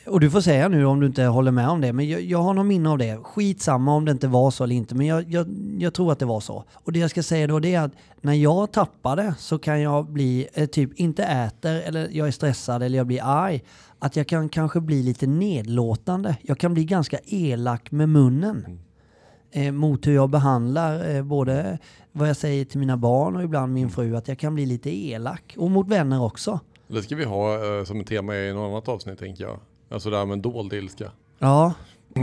och 0.10 0.20
du 0.20 0.30
får 0.30 0.42
säga 0.42 0.68
nu 0.68 0.86
om 0.86 1.00
du 1.00 1.08
inte 1.08 1.24
håller 1.24 1.52
med 1.52 1.70
om 1.70 1.82
det, 1.82 1.94
men 1.94 2.10
jag, 2.10 2.22
jag 2.22 2.42
har 2.42 2.54
någon 2.54 2.68
minne 2.68 2.90
av 2.90 2.98
det. 2.98 3.18
Skitsamma 3.24 3.96
om 3.96 4.06
det 4.06 4.12
inte 4.12 4.28
var 4.28 4.52
så 4.52 4.64
eller 4.64 4.76
inte, 4.76 4.96
men 4.96 5.08
jag, 5.08 5.32
jag, 5.32 5.48
jag 5.78 5.94
tror 5.94 6.12
att 6.12 6.20
det 6.20 6.26
var 6.26 6.40
så. 6.40 6.64
Och 6.74 6.92
det 6.92 7.00
jag 7.00 7.10
ska 7.10 7.24
säga 7.24 7.48
då 7.48 7.60
det 7.60 7.76
är 7.76 7.82
att 7.82 7.92
när 8.22 8.34
jag 8.34 8.72
tappar 8.72 9.16
det 9.16 9.34
så 9.38 9.60
kan 9.60 9.82
jag 9.82 10.10
bli, 10.10 10.48
eh, 10.54 10.66
typ 10.66 11.00
inte 11.00 11.24
äter 11.24 11.82
eller 11.82 12.10
jag 12.12 12.28
är 12.28 12.32
stressad 12.32 12.84
eller 12.84 12.98
jag 12.98 13.08
blir 13.08 13.22
arg. 13.24 13.64
Att 14.00 14.16
jag 14.16 14.28
kan 14.28 14.50
kanske 14.50 14.82
bli 14.82 15.04
lite 15.04 15.28
nedlåtande. 15.28 16.38
Jag 16.42 16.58
kan 16.60 16.74
bli 16.74 16.86
ganska 16.86 17.20
elak 17.26 17.92
med 17.92 18.10
munnen. 18.10 18.80
Eh, 19.52 19.72
mot 19.72 20.08
hur 20.08 20.16
jag 20.16 20.30
behandlar 20.30 21.16
eh, 21.16 21.24
både 21.24 21.78
vad 22.12 22.30
jag 22.30 22.38
säger 22.38 22.66
till 22.66 22.80
mina 22.80 22.98
barn 22.98 23.36
och 23.36 23.44
ibland 23.44 23.74
min 23.74 23.90
fru. 23.90 24.16
Att 24.16 24.28
jag 24.28 24.40
kan 24.40 24.56
bli 24.56 24.66
lite 24.66 24.90
elak. 24.90 25.56
Och 25.58 25.72
mot 25.72 25.88
vänner 25.88 26.24
också. 26.24 26.60
Det 26.88 27.02
ska 27.02 27.16
vi 27.16 27.24
ha 27.24 27.78
eh, 27.78 27.84
som 27.84 28.00
ett 28.00 28.08
tema 28.08 28.36
i 28.36 28.54
något 28.54 28.70
annat 28.70 28.88
avsnitt 28.88 29.20
tänker 29.20 29.44
jag. 29.44 29.60
Alltså 29.90 30.10
det 30.10 30.18
här 30.18 30.26
med 30.26 30.40
dold 30.40 30.74
ilska. 30.74 31.12
Ja, 31.40 31.74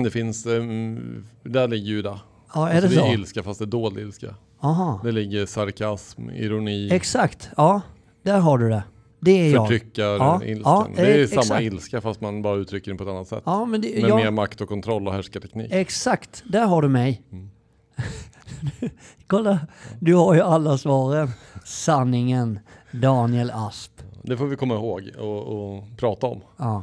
Det 0.04 0.10
finns, 0.10 0.46
um, 0.46 1.26
där 1.42 1.68
ligger 1.68 1.86
ju 1.88 2.02
det. 2.02 2.18
ja 2.54 2.68
är 2.68 2.74
alltså 2.74 2.88
det 2.88 2.94
det 2.94 3.00
så? 3.00 3.06
är 3.06 3.14
ilska 3.14 3.42
fast 3.42 3.58
det 3.58 3.64
är 3.64 3.66
dold 3.66 3.98
ilska. 3.98 4.34
Aha. 4.60 5.00
Det 5.04 5.12
ligger 5.12 5.46
sarkasm, 5.46 6.30
ironi, 6.30 6.88
Exakt, 6.92 7.48
ja. 7.56 7.80
Där 8.22 8.38
har 8.40 8.58
du 8.58 8.68
det. 8.68 8.82
Det 9.20 9.30
är 9.30 9.52
jag. 9.52 9.68
förtryckarilskan. 9.68 10.62
Ja, 10.64 10.86
ja, 10.96 11.02
det 11.02 11.14
är 11.14 11.20
eh, 11.22 11.26
samma 11.28 11.40
exakt. 11.42 11.62
ilska 11.62 12.00
fast 12.00 12.20
man 12.20 12.42
bara 12.42 12.56
uttrycker 12.56 12.90
den 12.90 12.98
på 12.98 13.04
ett 13.04 13.10
annat 13.10 13.28
sätt. 13.28 13.42
Ja, 13.46 13.64
men 13.64 13.80
det, 13.80 14.02
Med 14.02 14.14
mer 14.16 14.24
ja, 14.24 14.30
makt 14.30 14.60
och 14.60 14.68
kontroll 14.68 15.08
och 15.08 15.14
härskarteknik. 15.14 15.72
exakt. 15.72 16.42
Där 16.46 16.66
har 16.66 16.82
du 16.82 16.88
mig. 16.88 17.22
Mm. 17.32 17.50
Kolla, 19.26 19.58
du 20.00 20.14
har 20.14 20.34
ju 20.34 20.40
alla 20.40 20.78
svaren. 20.78 21.28
Sanningen, 21.64 22.58
Daniel 22.92 23.50
Asp. 23.54 23.92
Det 24.22 24.36
får 24.36 24.46
vi 24.46 24.56
komma 24.56 24.74
ihåg 24.74 25.10
och, 25.18 25.42
och 25.76 25.84
prata 25.96 26.26
om. 26.26 26.40
Ja. 26.56 26.82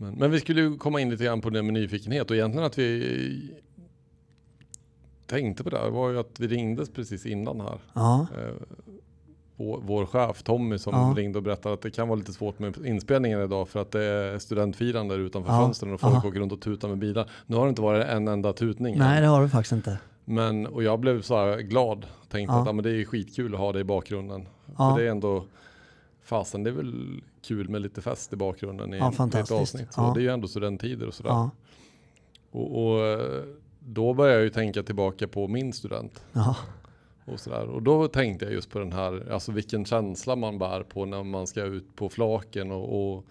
Men, 0.00 0.14
men 0.14 0.30
vi 0.30 0.40
skulle 0.40 0.60
ju 0.60 0.76
komma 0.76 1.00
in 1.00 1.10
lite 1.10 1.24
grann 1.24 1.40
på 1.40 1.50
det 1.50 1.62
med 1.62 1.74
nyfikenhet 1.74 2.30
och 2.30 2.36
egentligen 2.36 2.66
att 2.66 2.78
vi 2.78 3.50
tänkte 5.26 5.64
på 5.64 5.70
det 5.70 5.78
här 5.78 5.90
var 5.90 6.10
ju 6.10 6.18
att 6.18 6.40
vi 6.40 6.46
ringdes 6.48 6.90
precis 6.90 7.26
innan 7.26 7.60
här. 7.60 7.78
Ja. 7.94 8.26
Eh, 8.38 8.54
vår, 9.56 9.80
vår 9.82 10.06
chef 10.06 10.42
Tommy 10.42 10.78
som 10.78 10.94
Ja. 10.94 11.14
ringde 11.16 11.38
och 11.38 11.42
berättade 11.42 11.74
att 11.74 11.80
det 11.82 11.90
kan 11.90 12.08
vara 12.08 12.18
lite 12.18 12.32
svårt 12.32 12.58
med 12.58 12.86
inspelningen 12.86 13.42
idag 13.42 13.68
för 13.68 13.80
att 13.80 13.90
det 13.90 14.02
är 14.04 14.38
studentfirande 14.38 15.14
utanför 15.14 15.52
Ja. 15.52 15.60
fönstren 15.62 15.92
och 15.92 16.00
folk 16.00 16.14
Ja. 16.14 16.28
åker 16.28 16.40
runt 16.40 16.52
och 16.52 16.60
tutar 16.60 16.88
med 16.88 16.98
bilar. 16.98 17.30
Nu 17.46 17.56
har 17.56 17.64
det 17.64 17.68
inte 17.68 17.82
varit 17.82 18.06
en 18.06 18.28
enda 18.28 18.52
tutning. 18.52 18.98
Nej, 18.98 19.16
än. 19.16 19.22
det 19.22 19.28
har 19.28 19.42
du 19.42 19.48
faktiskt 19.48 19.72
inte. 19.72 19.98
Men, 20.24 20.66
och 20.66 20.82
jag 20.82 21.00
blev 21.00 21.22
så 21.22 21.36
här 21.36 21.58
glad. 21.58 22.06
Tänkte 22.28 22.54
Ja. 22.54 22.60
att 22.60 22.66
ja, 22.66 22.72
men 22.72 22.82
det 22.84 22.90
är 22.90 23.04
skitkul 23.04 23.54
att 23.54 23.60
ha 23.60 23.72
det 23.72 23.80
i 23.80 23.84
bakgrunden. 23.84 24.48
För 24.76 24.98
det 24.98 25.06
är 25.06 25.10
ändå, 25.10 25.44
fasen 26.28 26.62
det 26.62 26.70
är 26.70 26.74
väl 26.74 27.20
kul 27.42 27.68
med 27.68 27.80
lite 27.82 28.02
fest 28.02 28.32
i 28.32 28.36
bakgrunden 28.36 28.94
i 28.94 28.98
Ja, 28.98 29.12
ett 29.34 29.50
avsnitt. 29.50 29.92
Så 29.92 30.00
Ja. 30.00 30.12
Det 30.14 30.20
är 30.20 30.22
ju 30.22 30.28
ändå 30.28 30.48
studenttider 30.48 31.06
och 31.06 31.14
sådär. 31.14 31.30
Ja. 31.30 31.50
Och, 32.50 32.84
och 32.84 33.06
eh, 33.06 33.42
då 33.80 34.14
började 34.14 34.38
jag 34.38 34.44
ju 34.44 34.50
tänka 34.50 34.82
tillbaka 34.82 35.28
på 35.28 35.48
min 35.48 35.72
student. 35.72 36.24
Ja. 36.32 36.56
Och, 37.24 37.40
sådär. 37.40 37.66
och 37.66 37.82
då 37.82 38.08
tänkte 38.08 38.44
jag 38.44 38.54
just 38.54 38.70
på 38.70 38.78
den 38.78 38.92
här, 38.92 39.32
alltså 39.32 39.52
vilken 39.52 39.84
känsla 39.84 40.36
man 40.36 40.58
bär 40.58 40.82
på 40.82 41.04
när 41.04 41.22
man 41.22 41.46
ska 41.46 41.62
ut 41.62 41.96
på 41.96 42.08
flaken 42.08 42.72
och, 42.72 43.14
och 43.16 43.24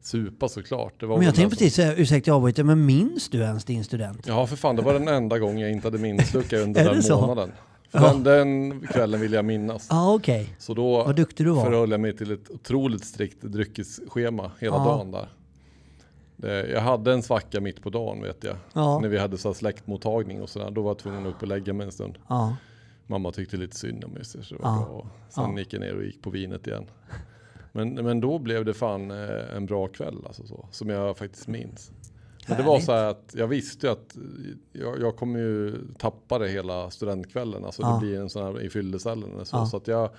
supa 0.00 0.48
såklart. 0.48 0.94
Men 1.00 1.22
jag 1.22 1.34
tänkte 1.34 1.56
precis 1.56 1.74
säga, 1.74 1.94
ursäkta 1.94 2.30
jag 2.30 2.36
avbryter, 2.36 2.64
men 2.64 2.86
minns 2.86 3.28
du 3.28 3.38
ens 3.38 3.64
din 3.64 3.84
student? 3.84 4.26
Ja 4.26 4.46
för 4.46 4.56
fan, 4.56 4.76
det 4.76 4.82
var 4.82 4.92
den 4.92 5.08
enda 5.08 5.38
gången 5.38 5.58
jag 5.58 5.70
inte 5.70 5.86
hade 5.86 5.98
minneslucka 5.98 6.58
under 6.58 6.84
den 6.84 6.96
det 6.96 7.02
så? 7.02 7.48
Den, 8.00 8.22
den 8.24 8.80
kvällen 8.86 9.20
vill 9.20 9.32
jag 9.32 9.44
minnas. 9.44 9.86
Ja, 9.90 9.96
ah, 9.96 10.14
okej. 10.14 10.56
Så 10.58 10.74
då 10.74 11.04
Vad 11.04 11.16
duktig 11.16 11.46
du 11.46 11.50
var. 11.50 11.64
förhöll 11.64 11.90
jag 11.90 12.00
mig 12.00 12.16
till 12.16 12.30
ett 12.32 12.50
otroligt 12.50 13.04
strikt 13.04 13.42
dryckesschema 13.42 14.50
hela 14.60 14.76
Ja. 14.76 14.84
dagen 14.84 15.10
där. 15.10 15.28
Det, 16.36 16.66
jag 16.70 16.80
hade 16.80 17.12
en 17.12 17.22
svacka 17.22 17.60
mitt 17.60 17.82
på 17.82 17.90
dagen 17.90 18.22
vet 18.22 18.44
jag. 18.44 18.56
Ja. 18.72 18.98
När 19.00 19.08
vi 19.08 19.18
hade 19.18 19.38
så 19.38 19.54
släktmottagning 19.54 20.42
och 20.42 20.48
sådär. 20.48 20.70
Då 20.70 20.82
var 20.82 20.90
jag 20.90 20.98
tvungen 20.98 21.26
att 21.26 21.34
upp 21.34 21.42
och 21.42 21.48
lägga 21.48 21.72
mig 21.72 21.86
en 21.86 21.92
stund. 21.92 22.18
Mamma 23.06 23.32
tyckte 23.32 23.56
lite 23.56 23.76
synd 23.76 24.04
om 24.04 24.10
mig 24.10 24.24
så 24.24 24.38
det 24.38 24.44
var 24.50 24.76
bra. 24.76 25.06
Sen 25.28 25.56
gick 25.56 25.72
jag 25.72 25.80
ner 25.80 25.94
och 25.96 26.04
gick 26.04 26.22
på 26.22 26.30
vinet 26.30 26.66
igen. 26.66 26.86
Men, 27.72 27.94
men 27.94 28.20
då 28.20 28.38
blev 28.38 28.64
det 28.64 28.74
fan 28.74 29.10
eh, 29.10 29.56
en 29.56 29.66
bra 29.66 29.88
kväll 29.88 30.16
alltså 30.26 30.46
så, 30.46 30.68
som 30.70 30.88
jag 30.88 31.18
faktiskt 31.18 31.48
minns. 31.48 31.90
Men 32.48 32.56
det 32.56 32.62
var 32.62 32.80
så 32.80 32.92
här 32.92 33.04
att 33.04 33.34
jag 33.36 33.46
visste 33.46 33.86
ju 33.86 33.92
att 33.92 34.16
jag, 34.72 35.00
jag 35.00 35.16
kommer 35.16 35.38
ju 35.38 35.78
tappa 35.98 36.38
det 36.38 36.48
hela 36.48 36.90
studentkvällen. 36.90 37.64
Alltså 37.64 37.82
Ja. 37.82 37.92
det 37.94 38.06
blir 38.06 38.20
en 38.20 38.30
sån 38.30 38.42
här 38.44 38.60
i 38.62 38.70
fyllecellen 38.70 39.44
så. 39.46 39.56
Ja. 39.56 39.66
Så 39.66 39.76
att 39.76 39.88
jag, 39.88 40.10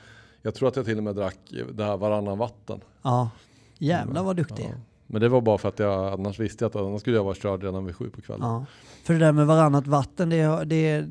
jag 0.41 0.55
tror 0.55 0.67
att 0.67 0.75
jag 0.75 0.85
till 0.85 0.97
och 0.97 1.03
med 1.03 1.15
drack 1.15 1.37
det 1.73 1.83
här 1.83 1.97
varannan 1.97 2.37
vatten. 2.37 2.79
ja. 3.01 3.29
Jävlar 3.77 4.23
vad 4.23 4.35
duktig. 4.35 4.65
Ja. 4.71 4.79
Men 5.07 5.21
det 5.21 5.29
var 5.29 5.41
bara 5.41 5.57
för 5.57 5.69
att 5.69 5.79
jag 5.79 6.13
annars 6.13 6.39
visste 6.39 6.63
jag 6.65 6.69
att 6.69 6.75
annars 6.75 7.01
skulle 7.01 7.15
jag 7.15 7.23
vara 7.23 7.35
körd 7.35 7.63
redan 7.63 7.85
vid 7.85 7.95
sju 7.95 8.09
på 8.09 8.21
kvällen. 8.21 8.47
Ja. 8.47 8.65
För 9.03 9.13
det 9.13 9.19
där 9.19 9.31
med 9.31 9.47
varannat 9.47 9.87
vatten, 9.87 10.29
det, 10.29 10.63
det, 10.65 11.05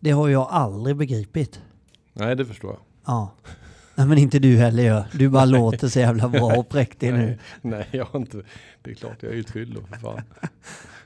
det 0.00 0.10
har 0.10 0.28
jag 0.28 0.46
aldrig 0.50 0.96
begripit. 0.96 1.60
Nej 2.12 2.36
det 2.36 2.44
förstår 2.44 2.70
jag. 2.70 2.80
Ja. 3.06 3.30
Nej, 3.94 4.06
men 4.06 4.18
inte 4.18 4.38
du 4.38 4.56
heller 4.56 4.82
gör. 4.82 5.04
Du 5.14 5.28
bara 5.28 5.44
låter 5.44 5.88
så 5.88 6.00
jävla 6.00 6.28
bra 6.28 6.56
och 6.56 6.68
präktig 6.68 7.12
nu. 7.12 7.38
Nej, 7.62 7.86
jag 7.90 8.04
har 8.04 8.20
inte. 8.20 8.42
Det 8.82 8.90
är 8.90 8.94
klart 8.94 9.16
jag 9.20 9.30
är 9.32 9.34
ju 9.34 9.40
ett 9.40 9.50
fyllo 9.50 9.80
för 9.90 9.96
fan. 9.96 10.22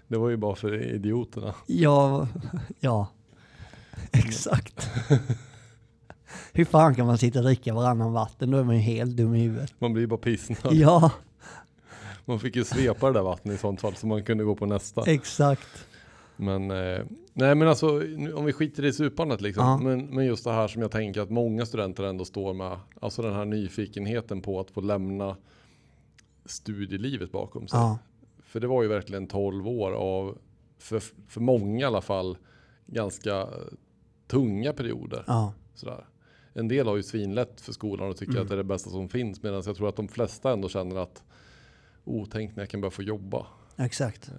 Det 0.09 0.17
var 0.17 0.29
ju 0.31 0.37
bara 0.37 0.55
för 0.55 0.83
idioterna. 0.95 1.55
Ja, 1.67 2.29
ja. 2.81 3.09
Exakt. 4.13 4.91
Hur 6.53 6.65
fan 6.65 6.95
kan 6.95 7.07
man 7.07 7.19
sitta 7.19 7.39
och 7.39 7.45
dricka 7.45 7.75
varannan 7.75 8.13
vatten? 8.13 8.51
Då 8.51 8.59
är 8.59 8.65
man 8.65 8.75
ju 8.75 8.81
helt 8.81 9.17
dum 9.17 9.35
i 9.35 9.41
huvudet. 9.43 9.73
Man 9.79 9.93
blir 9.93 10.03
ju 10.03 10.07
bara 10.07 10.21
pissnödig. 10.21 10.81
Ja, 10.81 11.11
Man 12.25 12.41
fick 12.41 12.57
ju 12.57 12.65
svepa 12.65 13.07
det 13.07 13.13
där 13.13 13.23
vattnet 13.23 13.55
i 13.55 13.59
sånt 13.59 13.81
fall 13.81 13.95
så 13.97 14.07
man 14.07 14.23
kunde 14.25 14.45
gå 14.45 14.55
på 14.55 14.67
nästa. 14.67 15.03
exakt. 15.13 15.87
Men, 16.37 16.71
eh, 16.71 17.05
nej 17.33 17.55
men 17.55 17.69
alltså 17.69 17.89
om 18.35 18.45
vi 18.45 18.53
skiter 18.53 18.85
i 18.85 18.93
supandet 18.93 19.41
liksom. 19.41 19.65
Ja. 19.65 19.77
Men, 19.79 20.07
men 20.07 20.27
just 20.27 20.45
det 20.45 20.53
här 20.53 20.69
som 20.69 20.83
jag 20.83 20.91
tänker 20.91 21.21
att 21.21 21.31
många 21.31 21.67
studenter 21.67 22.05
ändå 22.05 22.25
står 22.25 22.55
med. 22.55 22.79
Alltså 23.01 23.23
den 23.23 23.33
här 23.35 23.45
nyfikenheten 23.45 24.43
på 24.43 24.61
att 24.61 24.71
få 24.71 24.81
lämna 24.81 25.37
studielivet 26.45 27.33
bakom 27.33 27.69
sig. 27.69 27.79
Ja, 27.79 27.99
För 28.43 28.61
det 28.61 28.67
var 28.67 28.83
ju 28.83 28.89
verkligen 28.89 29.27
12 29.27 29.69
år 29.69 29.93
av, 29.93 30.39
för, 30.79 31.03
för 31.29 31.41
många 31.41 31.81
i 31.81 31.85
alla 31.85 32.01
fall, 32.01 32.39
ganska 32.87 33.49
tunga 34.27 34.73
perioder. 34.73 35.25
ja, 35.27 35.53
Sådär. 35.75 36.07
En 36.53 36.69
del 36.69 36.87
har 36.87 36.97
ju 36.97 37.03
svinlätt 37.03 37.61
för 37.61 37.73
skolan 37.73 38.09
och 38.09 38.17
tycker 38.17 38.33
Mm. 38.33 38.43
att 38.43 38.49
det 38.49 38.55
är 38.55 38.59
det 38.59 38.65
bästa 38.65 38.91
som 38.91 39.09
finns. 39.09 39.43
Medan 39.43 39.63
jag 39.67 39.77
tror 39.77 39.89
att 39.89 39.97
de 39.97 40.09
flesta 40.09 40.53
ändå 40.53 40.69
känner 40.69 40.97
att 40.97 41.23
oh, 42.05 42.27
tänk 42.31 42.57
när 42.57 42.63
jag 42.63 42.71
kan 42.71 42.81
börja 42.81 42.91
få 42.91 43.03
jobba. 43.03 43.47
exakt. 43.77 44.31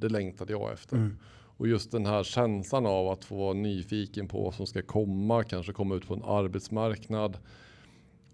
Det 0.00 0.08
längtade 0.08 0.52
jag 0.52 0.72
efter. 0.72 0.96
Mm. 0.96 1.16
Och 1.56 1.68
just 1.68 1.92
den 1.92 2.06
här 2.06 2.22
känslan 2.22 2.86
av 2.86 3.08
att 3.08 3.24
få 3.24 3.36
vara 3.36 3.54
nyfiken 3.54 4.28
på 4.28 4.42
vad 4.42 4.54
som 4.54 4.66
ska 4.66 4.82
komma, 4.82 5.44
kanske 5.44 5.72
komma 5.72 5.94
ut 5.94 6.08
på 6.08 6.14
en 6.14 6.22
arbetsmarknad. 6.24 7.38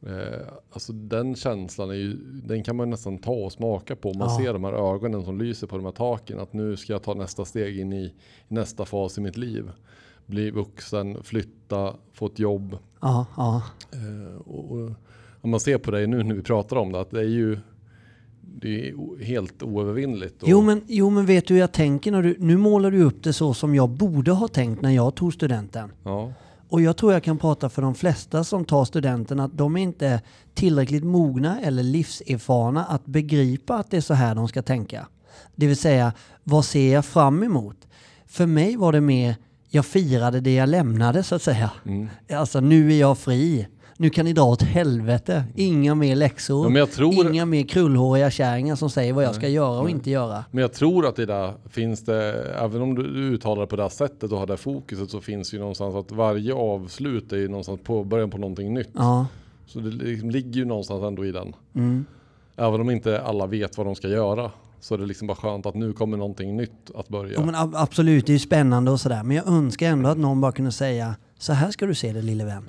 Eh, 0.06 0.48
alltså 0.72 0.92
den 0.92 1.34
känslan 1.36 1.90
är 1.90 1.94
ju, 1.94 2.16
den 2.44 2.62
kan 2.62 2.76
man 2.76 2.90
nästan 2.90 3.18
ta 3.18 3.32
och 3.32 3.52
smaka 3.52 3.96
på. 3.96 4.14
Man 4.14 4.28
Ja. 4.30 4.38
ser 4.38 4.52
de 4.52 4.64
här 4.64 4.94
ögonen 4.94 5.24
som 5.24 5.38
lyser 5.38 5.66
på 5.66 5.76
de 5.76 5.84
här 5.84 5.92
taken. 5.92 6.40
Att 6.40 6.52
nu 6.52 6.76
ska 6.76 6.92
jag 6.92 7.02
ta 7.02 7.14
nästa 7.14 7.44
steg 7.44 7.78
in 7.78 7.92
i, 7.92 8.04
i 8.04 8.54
nästa 8.54 8.84
fas 8.84 9.18
i 9.18 9.20
mitt 9.20 9.36
liv. 9.36 9.70
Bli 10.26 10.50
vuxen, 10.50 11.22
flytta, 11.22 11.94
få 12.12 12.26
ett 12.26 12.38
jobb. 12.38 12.78
Ja, 13.00 13.26
ja, 13.36 13.62
Eh, 13.92 14.36
och, 14.40 14.70
och, 15.40 15.48
man 15.48 15.60
ser 15.60 15.78
på 15.78 15.90
dig 15.90 16.06
nu 16.06 16.22
när 16.22 16.34
vi 16.34 16.42
pratar 16.42 16.76
om 16.76 16.92
det, 16.92 17.00
att 17.00 17.10
det 17.10 17.20
är 17.20 17.24
ju 17.24 17.58
det 18.60 18.88
är 18.88 19.24
helt 19.24 19.62
oövervinnligt. 19.62 20.42
Och, 20.42 20.48
Jo 20.48 20.62
men, 20.62 20.82
jo 20.86 21.10
men 21.10 21.26
vet 21.26 21.46
du 21.46 21.54
hur 21.54 21.60
jag 21.60 21.72
tänker 21.72 22.12
när 22.12 22.22
du, 22.22 22.36
nu 22.38 22.56
målar 22.56 22.90
du 22.90 23.02
upp 23.02 23.22
det 23.22 23.32
så 23.32 23.54
som 23.54 23.74
jag 23.74 23.88
borde 23.90 24.32
ha 24.32 24.48
tänkt 24.48 24.82
när 24.82 24.90
jag 24.90 25.14
tog 25.14 25.34
studenten. 25.34 25.92
ja, 26.04 26.32
Och 26.68 26.80
jag 26.80 26.96
tror 26.96 27.12
jag 27.12 27.22
kan 27.22 27.38
prata 27.38 27.68
för 27.68 27.82
de 27.82 27.94
flesta 27.94 28.44
som 28.44 28.64
tar 28.64 28.84
studenten 28.84 29.40
att 29.40 29.58
de 29.58 29.76
är 29.76 29.80
inte 29.80 30.20
tillräckligt 30.54 31.04
mogna 31.04 31.60
eller 31.60 31.82
livserfarna 31.82 32.84
att 32.84 33.06
begripa 33.06 33.74
att 33.76 33.90
det 33.90 33.96
är 33.96 34.00
så 34.00 34.14
här 34.14 34.34
de 34.34 34.48
ska 34.48 34.62
tänka. 34.62 35.06
Det 35.54 35.66
vill 35.66 35.76
säga, 35.76 36.12
vad 36.44 36.64
ser 36.64 36.92
jag 36.94 37.04
fram 37.04 37.42
emot? 37.42 37.76
För 38.26 38.46
mig 38.46 38.76
var 38.76 38.92
det 38.92 39.00
mer, 39.00 39.36
jag 39.68 39.86
firade 39.86 40.40
det 40.40 40.54
jag 40.54 40.68
lämnade 40.68 41.22
så 41.22 41.34
att 41.34 41.42
säga. 41.42 41.70
mm. 41.86 42.08
Alltså 42.32 42.60
nu 42.60 42.92
är 42.92 43.00
jag 43.00 43.18
fri. 43.18 43.66
Nu 43.98 44.10
kan 44.10 44.24
ni 44.24 44.32
dra 44.32 44.42
åt 44.44 44.62
helvete. 44.62 45.44
Inga 45.54 45.94
mer 45.94 46.16
läxor. 46.16 46.78
Ja, 46.78 46.86
tror- 46.86 47.26
Inga 47.30 47.46
mer 47.46 47.62
krullhåriga 47.62 48.30
kärringar 48.30 48.76
som 48.76 48.90
säger 48.90 49.12
vad 49.12 49.24
jag 49.24 49.34
ska 49.34 49.48
göra 49.48 49.80
och 49.80 49.90
inte 49.90 50.10
göra. 50.10 50.44
Men 50.50 50.62
jag 50.62 50.72
tror 50.72 51.06
att 51.06 51.16
det 51.16 51.26
där 51.26 51.52
finns 51.68 52.04
det, 52.04 52.32
även 52.60 52.82
om 52.82 52.94
du 52.94 53.02
uttalar 53.04 53.60
det 53.60 53.66
på 53.66 53.76
det 53.76 53.82
här 53.82 53.88
sättet 53.90 54.32
och 54.32 54.38
har 54.38 54.46
det 54.46 54.56
fokuset 54.56 55.10
så 55.10 55.20
finns 55.20 55.50
det 55.50 55.54
ju 55.56 55.60
någonstans 55.60 55.94
att 55.94 56.12
varje 56.12 56.54
avslut 56.54 57.32
är 57.32 57.36
ju 57.36 57.48
någonstans 57.48 57.80
på 57.84 58.04
början 58.04 58.30
på 58.30 58.38
någonting 58.38 58.74
nytt. 58.74 58.90
Ja. 58.92 59.26
Så 59.66 59.78
det 59.78 59.90
ligger 60.24 60.52
ju 60.52 60.64
någonstans 60.64 61.02
ändå 61.02 61.26
i 61.26 61.32
den. 61.32 61.52
Mm. 61.74 62.04
Även 62.56 62.80
om 62.80 62.90
inte 62.90 63.20
alla 63.20 63.46
vet 63.46 63.76
vad 63.78 63.86
de 63.86 63.94
ska 63.94 64.08
göra 64.08 64.50
så 64.80 64.94
är 64.94 64.98
det 64.98 65.06
liksom 65.06 65.26
bara 65.26 65.36
skönt 65.36 65.66
att 65.66 65.74
nu 65.74 65.92
kommer 65.92 66.16
någonting 66.16 66.56
nytt 66.56 66.90
att 66.94 67.08
börja. 67.08 67.32
Jo, 67.36 67.44
men 67.44 67.54
ab- 67.54 67.74
absolut, 67.76 68.26
det 68.26 68.30
är 68.30 68.34
ju 68.34 68.38
spännande 68.38 68.90
och 68.90 69.00
sådär. 69.00 69.22
Men 69.22 69.36
jag 69.36 69.46
önskar 69.48 69.86
ändå 69.88 70.08
att 70.10 70.18
någon 70.18 70.40
bara 70.40 70.52
kunde 70.52 70.72
säga 70.72 71.14
så 71.38 71.52
här 71.52 71.70
ska 71.70 71.86
du 71.86 71.94
se 71.94 72.12
det 72.12 72.22
lille 72.22 72.44
vän. 72.44 72.64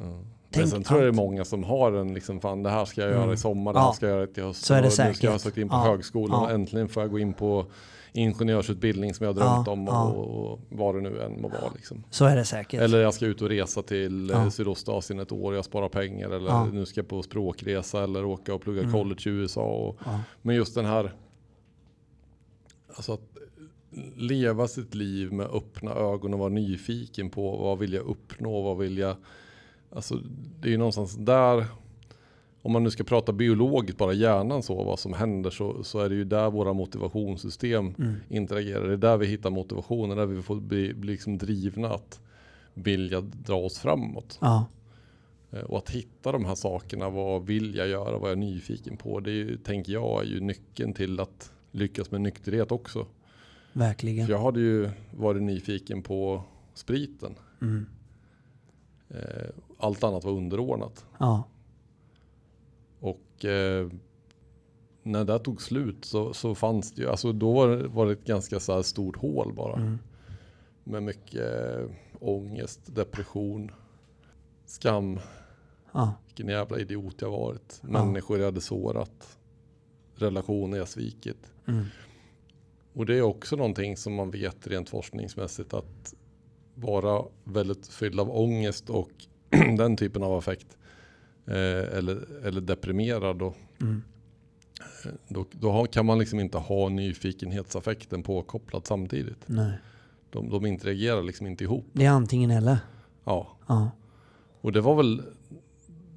Men 0.57 0.67
sen 0.69 0.83
tror 0.83 0.99
jag 0.99 1.13
det 1.13 1.15
är 1.17 1.23
många 1.23 1.45
som 1.45 1.63
har 1.63 1.91
en 1.91 2.13
liksom, 2.13 2.39
fan 2.39 2.63
det 2.63 2.69
här 2.69 2.85
ska 2.85 3.01
jag 3.01 3.11
göra 3.11 3.33
i 3.33 3.37
sommar, 3.37 3.73
det 3.73 3.79
Ja. 3.79 3.85
här 3.85 3.91
ska 3.91 4.07
jag 4.07 4.15
göra 4.15 4.27
till 4.27 4.43
hösten. 4.43 4.65
Så 4.65 4.73
är 4.73 4.77
det 4.81 4.87
och 4.87 5.07
Nu 5.07 5.13
ska 5.13 5.25
jag 5.27 5.31
ha 5.31 5.39
säkert. 5.39 5.41
sökt 5.43 5.57
in 5.57 5.69
på 5.69 5.75
Ja. 5.75 5.83
högskolan 5.83 6.43
och 6.43 6.49
Ja. 6.49 6.53
äntligen 6.53 6.89
får 6.89 7.03
jag 7.03 7.11
gå 7.11 7.19
in 7.19 7.33
på 7.33 7.65
ingenjörsutbildning 8.13 9.13
som 9.13 9.25
jag 9.25 9.35
drömt 9.35 9.67
Ja. 9.67 9.71
om 9.71 9.87
och, 9.87 9.93
Ja. 9.93 10.03
och 10.11 10.59
vad 10.69 10.95
det 10.95 11.01
nu 11.01 11.21
än 11.21 11.41
må 11.41 11.47
vara. 11.47 11.71
Liksom. 11.75 12.03
Så 12.09 12.25
är 12.25 12.35
det 12.35 12.45
säkert. 12.45 12.81
Eller 12.81 12.99
jag 13.01 13.13
ska 13.13 13.25
ut 13.25 13.41
och 13.41 13.49
resa 13.49 13.81
till 13.81 14.29
Ja. 14.33 14.43
ja. 14.43 14.51
Sydostasien 14.51 15.19
ett 15.19 15.31
år, 15.31 15.55
jag 15.55 15.65
sparar 15.65 15.89
pengar. 15.89 16.29
Eller 16.29 16.47
Ja. 16.49 16.61
Mm. 16.61 16.75
nu 16.75 16.85
ska 16.85 16.99
jag 16.99 17.07
på 17.07 17.23
språkresa 17.23 18.03
eller 18.03 18.25
åka 18.25 18.53
och 18.53 18.61
plugga 18.61 18.91
college 18.91 19.21
i 19.25 19.29
USA. 19.29 19.61
Och, 19.63 19.97
Ja. 20.05 20.19
Men 20.41 20.55
just 20.55 20.75
den 20.75 20.85
här, 20.85 21.13
alltså 22.95 23.13
att 23.13 23.21
leva 24.15 24.67
sitt 24.67 24.95
liv 24.95 25.31
med 25.33 25.45
öppna 25.45 25.91
ögon 25.91 26.33
och 26.33 26.39
vara 26.39 26.49
nyfiken 26.49 27.29
på 27.29 27.57
vad 27.57 27.77
vill 27.79 27.93
jag 27.93 28.05
uppnå, 28.05 28.61
vad 28.61 28.77
vill 28.77 28.97
jag, 28.97 29.15
alltså 29.91 30.19
det 30.59 30.67
är 30.67 30.71
ju 30.71 30.77
någonstans 30.77 31.15
där, 31.15 31.65
om 32.61 32.71
man 32.71 32.83
nu 32.83 32.89
ska 32.91 33.03
prata 33.03 33.33
biologiskt, 33.33 33.97
bara 33.97 34.13
hjärnan 34.13 34.63
så, 34.63 34.83
vad 34.83 34.99
som 34.99 35.13
händer 35.13 35.49
så, 35.49 35.83
så 35.83 35.99
är 35.99 36.09
det 36.09 36.15
ju 36.15 36.23
där 36.23 36.49
våra 36.51 36.73
motivationssystem 36.73 37.93
Mm. 37.99 38.13
interagerar. 38.29 38.87
Det 38.87 38.93
är 38.93 38.97
där 38.97 39.17
vi 39.17 39.25
hittar 39.25 39.49
motivationen, 39.49 40.17
där 40.17 40.25
vi 40.25 40.41
får 40.41 40.55
bli, 40.55 40.93
bli 40.93 41.11
liksom 41.11 41.37
drivna 41.37 41.89
att 41.93 42.19
vilja 42.73 43.21
dra 43.21 43.55
oss 43.55 43.79
framåt. 43.79 44.37
Ja, 44.41 44.65
Eh, 45.51 45.59
Och 45.59 45.77
att 45.77 45.89
hitta 45.89 46.31
de 46.31 46.45
här 46.45 46.55
sakerna, 46.55 47.09
vad 47.09 47.45
vill 47.45 47.75
jag 47.75 47.87
göra, 47.87 48.17
vad 48.17 48.23
är 48.23 48.31
jag 48.31 48.37
nyfiken 48.37 48.97
på? 48.97 49.19
Det 49.19 49.31
är 49.31 49.57
tänker 49.63 49.91
jag 49.93 50.21
är 50.21 50.25
ju 50.25 50.39
nyckeln 50.39 50.93
till 50.93 51.19
att 51.19 51.51
lyckas 51.71 52.11
med 52.11 52.21
nykterhet 52.21 52.71
också. 52.71 53.05
verkligen. 53.73 54.25
För 54.25 54.33
jag 54.33 54.39
hade 54.41 54.59
ju 54.59 54.89
varit 55.17 55.41
nyfiken 55.43 56.01
på 56.01 56.43
spriten. 56.73 57.35
Mm. 57.61 57.85
Eh, 59.09 59.49
Allt 59.77 60.03
annat 60.03 60.23
var 60.23 60.31
underordnat. 60.31 61.05
Ja, 61.19 61.43
Och 62.99 63.45
eh, 63.45 63.87
när 65.03 65.25
det 65.25 65.39
tog 65.39 65.61
slut 65.61 66.05
så, 66.05 66.33
så 66.33 66.55
fanns 66.55 66.91
det 66.91 67.01
ju, 67.01 67.09
alltså 67.09 67.31
då 67.33 67.53
var 67.53 67.67
det, 67.69 67.87
var 67.87 68.05
det 68.05 68.11
ett 68.11 68.25
ganska 68.25 68.59
så 68.59 68.83
stort 68.83 69.17
hål 69.17 69.53
bara. 69.53 69.75
Mm. 69.75 69.97
Med 70.83 71.03
mycket 71.03 71.75
eh, 71.75 71.89
ångest, 72.19 72.95
depression, 72.95 73.71
skam. 74.65 75.19
ja, 75.93 76.13
Vilken 76.25 76.47
jävla 76.47 76.79
idiot 76.79 77.15
jag 77.21 77.29
varit. 77.31 77.81
Ja. 77.81 78.05
Människor 78.05 78.37
jag 78.37 78.45
hade 78.45 78.61
sårat. 78.61 79.37
Relationer 80.15 80.77
jag 80.77 80.87
svikit. 80.87 81.51
mm. 81.67 81.85
Och 82.93 83.05
det 83.05 83.17
är 83.17 83.21
också 83.21 83.55
någonting 83.55 83.97
som 83.97 84.13
man 84.15 84.31
vet 84.31 84.67
rent 84.67 84.89
forskningsmässigt 84.89 85.73
att 85.73 86.13
vara 86.75 87.25
väldigt 87.43 87.87
fylld 87.87 88.19
av 88.19 88.31
ångest 88.37 88.89
och 88.89 89.11
den 89.77 89.95
typen 89.97 90.23
av 90.23 90.33
affekt 90.33 90.77
eh, 91.45 91.97
eller, 91.97 92.45
eller 92.45 92.61
deprimerad 92.61 93.37
då, 93.37 93.53
Mm. 93.81 94.03
eh, 95.05 95.11
då, 95.27 95.45
då 95.51 95.71
har, 95.71 95.85
kan 95.85 96.05
man 96.05 96.19
liksom 96.19 96.39
inte 96.39 96.57
ha 96.57 96.89
nyfikenhetsaffekten 96.89 98.23
påkopplad 98.23 98.85
samtidigt. 98.87 99.43
nej. 99.45 99.71
De, 100.29 100.49
de 100.49 100.65
interagerar 100.65 101.23
liksom 101.23 101.47
inte 101.47 101.63
ihop. 101.63 101.85
Det 101.93 102.05
är 102.05 102.09
antingen 102.09 102.51
eller. 102.51 102.77
Ja. 103.23 103.57
Ja, 103.67 103.91
Och 104.61 104.71
det 104.71 104.81
var 104.81 104.95
väl 104.95 105.21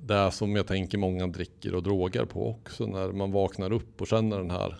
det 0.04 0.30
som 0.30 0.56
jag 0.56 0.66
tänker 0.66 0.98
många 0.98 1.26
dricker 1.26 1.74
och 1.74 1.82
droger 1.82 2.24
på 2.24 2.48
också. 2.50 2.86
När 2.86 3.12
man 3.12 3.32
vaknar 3.32 3.72
upp 3.72 4.00
och 4.00 4.06
känner 4.06 4.38
den 4.38 4.50
här 4.50 4.76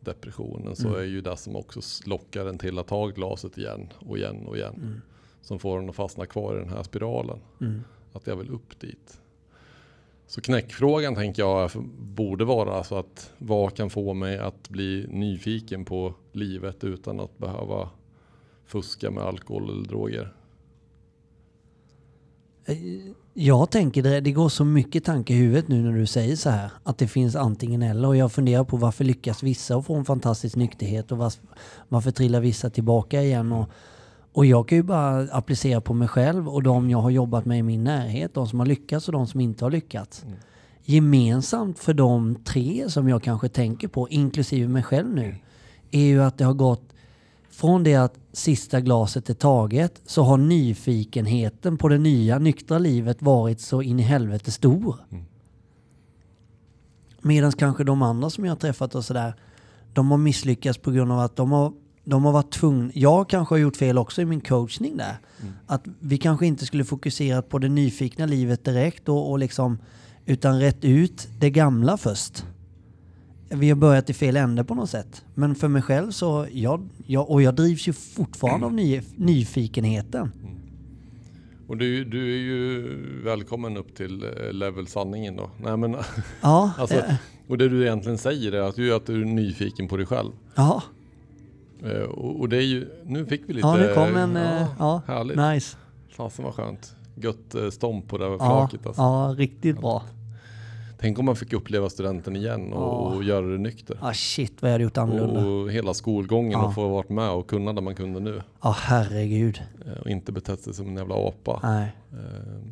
depressionen 0.00 0.76
så 0.76 0.88
Mm. 0.88 1.00
är 1.00 1.04
ju 1.04 1.20
det 1.20 1.36
som 1.36 1.56
också 1.56 1.80
lockar 2.06 2.46
en 2.46 2.58
till 2.58 2.78
att 2.78 2.86
ta 2.86 3.06
glaset 3.06 3.58
igen 3.58 3.88
och 3.98 4.18
igen 4.18 4.46
och 4.46 4.56
igen. 4.56 4.74
Mm. 4.76 5.00
Som 5.42 5.58
får 5.58 5.78
en 5.78 5.88
att 5.88 5.96
fastna 5.96 6.26
kvar 6.26 6.56
i 6.56 6.58
den 6.58 6.68
här 6.68 6.82
spiralen. 6.82 7.38
Mm. 7.60 7.84
Att 8.12 8.26
jag 8.26 8.36
vill 8.36 8.50
upp 8.50 8.80
dit. 8.80 9.20
Så 10.26 10.40
knäckfrågan 10.40 11.14
tänker 11.14 11.42
jag 11.42 11.70
borde 11.98 12.44
vara 12.44 12.74
alltså 12.74 12.94
att 12.94 13.32
vad 13.38 13.74
kan 13.76 13.90
få 13.90 14.14
mig 14.14 14.38
att 14.38 14.68
bli 14.68 15.06
nyfiken 15.08 15.84
på 15.84 16.14
livet 16.32 16.84
utan 16.84 17.20
att 17.20 17.38
behöva 17.38 17.90
fuska 18.66 19.10
med 19.10 19.24
alkohol 19.24 19.70
eller 19.70 19.88
droger. 19.88 20.32
Jag 23.34 23.70
tänker 23.70 24.02
det, 24.02 24.20
det 24.20 24.32
går 24.32 24.48
så 24.48 24.64
mycket 24.64 25.04
tanke 25.04 25.34
i 25.34 25.36
huvudet 25.36 25.68
nu 25.68 25.82
när 25.82 25.92
du 25.92 26.06
säger 26.06 26.36
så 26.36 26.50
här. 26.50 26.70
Att 26.82 26.98
det 26.98 27.08
finns 27.08 27.36
antingen 27.36 27.82
eller. 27.82 28.08
Och 28.08 28.16
jag 28.16 28.32
funderar 28.32 28.64
på 28.64 28.76
varför 28.76 29.04
lyckas 29.04 29.42
vissa 29.42 29.76
få 29.82 29.94
en 29.94 30.04
fantastisk 30.04 30.56
nykterhet 30.56 31.12
och 31.12 31.18
vars, 31.18 31.40
varför 31.88 32.10
trillar 32.10 32.40
vissa 32.40 32.70
tillbaka 32.70 33.22
igen. 33.22 33.52
Och, 33.52 33.68
och 34.32 34.46
jag 34.46 34.68
kan 34.68 34.78
ju 34.78 34.82
bara 34.82 35.20
applicera 35.22 35.80
på 35.80 35.94
mig 35.94 36.08
själv 36.08 36.48
och 36.48 36.62
de 36.62 36.90
jag 36.90 36.98
har 36.98 37.10
jobbat 37.10 37.44
med 37.44 37.58
i 37.58 37.62
min 37.62 37.84
närhet. 37.84 38.34
De 38.34 38.48
som 38.48 38.58
har 38.58 38.66
lyckats 38.66 39.08
och 39.08 39.12
de 39.12 39.26
som 39.26 39.40
inte 39.40 39.64
har 39.64 39.70
lyckats. 39.70 40.24
Gemensamt 40.84 41.78
för 41.78 41.94
de 41.94 42.34
tre 42.34 42.90
som 42.90 43.08
jag 43.08 43.22
kanske 43.22 43.48
tänker 43.48 43.88
på, 43.88 44.08
inklusive 44.08 44.68
mig 44.68 44.82
själv 44.82 45.14
nu, 45.14 45.36
är 45.90 46.04
ju 46.04 46.22
att 46.22 46.38
det 46.38 46.44
har 46.44 46.54
gått 46.54 46.92
från 47.50 47.84
det 47.84 47.94
att 47.94 48.18
sista 48.32 48.80
glaset 48.80 49.30
är 49.30 49.34
taget 49.34 50.02
så 50.06 50.22
har 50.22 50.36
nyfikenheten 50.36 51.78
på 51.78 51.88
det 51.88 51.98
nya 51.98 52.38
nyktra 52.38 52.78
livet 52.78 53.22
varit 53.22 53.60
så 53.60 53.82
in 53.82 54.00
i 54.00 54.02
helvete 54.02 54.50
stor. 54.50 54.96
Mm. 55.10 55.24
Medan 57.20 57.52
kanske 57.52 57.84
de 57.84 58.02
andra 58.02 58.30
som 58.30 58.44
jag 58.44 58.50
har 58.50 58.56
träffat 58.56 58.94
och 58.94 59.04
sådär, 59.04 59.34
de 59.92 60.10
har 60.10 60.18
misslyckats 60.18 60.78
på 60.78 60.90
grund 60.90 61.12
av 61.12 61.18
att 61.18 61.36
de 61.36 61.52
har, 61.52 61.72
de 62.04 62.24
har 62.24 62.32
varit 62.32 62.52
tvungna, 62.52 62.90
jag 62.94 63.28
kanske 63.28 63.54
har 63.54 63.60
gjort 63.60 63.76
fel 63.76 63.98
också 63.98 64.22
i 64.22 64.24
min 64.24 64.40
coachning 64.40 64.96
där. 64.96 65.16
Att 65.66 65.84
vi 66.00 66.18
kanske 66.18 66.46
inte 66.46 66.66
skulle 66.66 66.84
fokusera 66.84 67.42
på 67.42 67.58
det 67.58 67.68
nyfikna 67.68 68.26
livet 68.26 68.64
direkt 68.64 69.08
och, 69.08 69.30
och 69.30 69.38
liksom, 69.38 69.78
utan 70.26 70.60
rätt 70.60 70.84
ut 70.84 71.28
det 71.38 71.50
gamla 71.50 71.96
först 71.96 72.44
vi 73.54 73.68
har 73.68 73.76
börjat 73.76 74.10
i 74.10 74.14
fel 74.14 74.36
ände 74.36 74.64
på 74.64 74.74
något 74.74 74.90
sätt. 74.90 75.24
Men 75.34 75.54
för 75.54 75.68
mig 75.68 75.82
själv 75.82 76.10
så, 76.10 76.46
jag, 76.52 76.88
jag, 77.06 77.30
och 77.30 77.42
jag 77.42 77.54
drivs 77.54 77.88
ju 77.88 77.92
fortfarande 77.92 78.66
av 78.66 78.74
ny, 78.74 79.02
nyfikenheten. 79.16 80.32
Och 81.66 81.76
du, 81.76 82.04
du 82.04 82.32
är 82.32 82.38
ju 82.38 83.22
välkommen 83.24 83.76
upp 83.76 83.94
till 83.94 84.24
eh, 84.24 84.52
level 84.52 84.86
sanningen 84.86 85.36
då. 85.36 85.50
Nej, 85.62 85.76
men, 85.76 85.96
Ja, 86.40 86.72
alltså, 86.78 86.96
eh, 86.96 87.14
och 87.48 87.58
det 87.58 87.68
du 87.68 87.82
egentligen 87.82 88.18
säger 88.18 88.52
är 88.52 88.60
att 88.60 88.76
du, 88.76 88.94
att 88.94 89.06
du 89.06 89.20
är 89.20 89.24
nyfiken 89.24 89.88
på 89.88 89.96
dig 89.96 90.06
själv. 90.06 90.30
ja, 90.54 90.82
Och, 92.08 92.40
och 92.40 92.48
det 92.48 92.56
är 92.56 92.60
ju, 92.66 92.88
nu 93.04 93.26
fick 93.26 93.42
vi 93.48 93.52
lite... 93.52 93.66
ja, 93.68 93.76
nu 93.76 93.94
kom 93.94 94.16
en, 94.16 94.34
ja, 94.36 94.60
eh, 94.60 94.66
ja, 94.78 95.02
Härligt. 95.06 95.36
nice. 95.38 95.76
Fasen 96.16 96.44
vad 96.44 96.54
skönt. 96.54 96.96
Gött 97.14 97.54
eh, 97.54 97.70
stomp 97.70 98.08
på 98.08 98.18
det 98.18 98.24
här 98.24 98.32
Ja, 98.32 98.38
flaket 98.38 98.86
alltså. 98.86 99.02
ja, 99.02 99.34
riktigt 99.38 99.80
bra. 99.80 100.02
Tänk 100.98 101.18
om 101.18 101.24
man 101.24 101.36
fick 101.36 101.52
uppleva 101.52 101.90
studenten 101.90 102.36
igen 102.36 102.72
och, 102.72 102.82
Ja. 102.82 103.16
och 103.16 103.24
göra 103.24 103.46
det 103.46 103.58
nykter. 103.58 103.98
Ja, 104.00 104.12
shit 104.14 104.62
vad 104.62 104.70
jag 104.70 104.74
hade 104.74 104.84
gjort 104.84 104.98
annorlunda. 104.98 105.46
Och 105.46 105.70
hela 105.72 105.94
skolgången 105.94 106.52
Ja. 106.52 106.66
och 106.66 106.74
få 106.74 106.88
varit 106.88 107.08
med 107.08 107.30
och 107.30 107.46
kunna 107.48 107.72
det 107.72 107.80
man 107.80 107.94
kunde 107.94 108.20
nu. 108.20 108.42
Ja, 108.62 108.76
herregud. 108.78 109.60
Eh, 109.86 110.00
Och 110.00 110.08
inte 110.10 110.32
betett 110.32 110.60
sig 110.60 110.74
som 110.74 110.88
en 110.88 110.96
jävla 110.96 111.14
apa. 111.28 111.60
Nej, 111.62 111.92
Eh, 112.12 112.18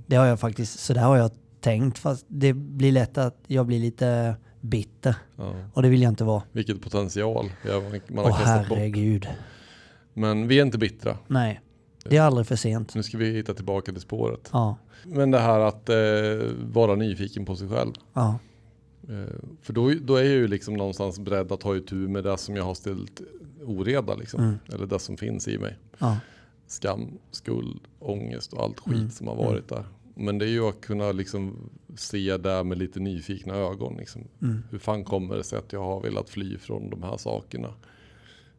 det 0.07 0.17
har 0.17 0.27
jag 0.27 0.41
faktiskt, 0.41 0.79
så 0.81 0.95
där 0.95 1.03
har 1.03 1.17
jag 1.17 1.31
tänkt. 1.61 1.99
Fast 1.99 2.25
det 2.29 2.53
blir 2.53 2.93
lätt 2.93 3.19
att 3.19 3.37
jag 3.47 3.67
blir 3.67 3.79
lite 3.81 4.35
bitter. 4.61 5.17
Ja. 5.37 5.55
Och 5.75 5.83
det 5.83 5.89
vill 5.89 6.03
jag 6.03 6.09
inte 6.13 6.25
vara. 6.25 6.43
Vilket 6.53 6.83
potential 6.83 7.51
man 8.09 8.25
har 8.25 8.31
Åh 8.31 8.39
kastat 8.39 8.69
bort. 8.69 8.79
herregud. 8.79 9.29
Men 10.15 10.49
vi 10.49 10.59
är 10.59 10.63
inte 10.63 10.79
bittra. 10.79 11.19
Nej, 11.27 11.61
det 12.05 12.17
är 12.17 12.23
aldrig 12.23 12.47
för 12.47 12.57
sent. 12.57 12.95
Nu 12.95 13.03
ska 13.03 13.19
vi 13.19 13.31
hitta 13.33 13.55
tillbaka 13.55 13.93
till 13.93 14.01
spåret. 14.01 14.49
Ja, 14.53 14.77
Men 15.05 15.31
det 15.31 15.39
här 15.39 15.61
att 15.61 15.89
eh, 15.89 15.97
vara 16.73 16.95
nyfiken 16.95 17.45
på 17.45 17.57
sig 17.57 17.69
själv. 17.69 17.93
ja, 18.13 18.39
Eh, 19.09 19.35
för 19.63 19.73
då, 19.73 19.93
då 20.03 20.17
är 20.17 20.23
jag 20.23 20.33
ju 20.33 20.49
liksom 20.49 20.75
någonstans 20.75 21.19
beredd 21.21 21.53
att 21.53 21.61
ta 21.61 21.77
itu 21.77 21.95
med 21.95 22.25
det 22.25 22.39
som 22.39 22.57
jag 22.57 22.65
har 22.65 22.75
ställt 22.75 23.21
oreda 23.65 24.15
liksom. 24.15 24.41
Mm. 24.45 24.59
Eller 24.73 24.87
det 24.87 24.99
som 24.99 25.17
finns 25.17 25.49
i 25.49 25.59
mig. 25.59 25.77
ja, 25.99 26.17
Skam, 26.67 27.19
skuld, 27.31 27.81
ångest 27.99 28.53
och 28.53 28.63
allt 28.63 28.81
skit 28.81 28.95
Mm. 28.95 29.11
som 29.11 29.27
har 29.27 29.35
varit 29.37 29.69
där. 29.69 29.85
Men 30.21 30.39
det 30.39 30.45
är 30.45 30.51
ju 30.51 30.69
att 30.69 30.81
kunna 30.81 31.13
liksom 31.13 31.71
se 31.97 32.37
det 32.37 32.65
med 32.65 32.79
lite 32.79 33.01
nyfikna 33.01 33.55
ögon. 33.55 33.97
Liksom. 33.97 34.25
mm, 34.43 34.63
Hur 34.71 34.79
fan 34.79 35.05
kommer 35.05 35.37
det 35.37 35.45
sig 35.45 35.59
att 35.59 35.73
jag 35.73 35.83
har 35.83 36.01
velat 36.01 36.31
fly 36.31 36.59
från 36.59 36.91
de 36.91 37.03
här 37.03 37.17
sakerna? 37.17 37.69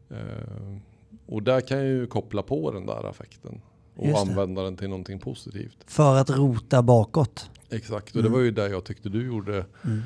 Eh, 0.09 0.77
och 1.25 1.43
där 1.43 1.61
kan 1.61 1.77
jag 1.77 1.87
ju 1.87 2.07
koppla 2.07 2.43
på 2.43 2.71
den 2.71 2.85
där 2.85 3.09
affekten. 3.09 3.61
Och 3.95 4.19
använda 4.19 4.63
den 4.63 4.77
till 4.77 4.89
någonting 4.89 5.19
positivt. 5.19 5.77
För 5.87 6.15
att 6.15 6.29
rota 6.29 6.81
bakåt. 6.81 7.49
Exakt, 7.69 8.15
och 8.15 8.23
det 8.23 8.29
var 8.29 8.39
ju 8.39 8.51
det 8.51 8.69
jag 8.69 8.83
tyckte 8.83 9.09
du 9.09 9.25
gjorde. 9.25 9.65
Mm. 9.85 10.01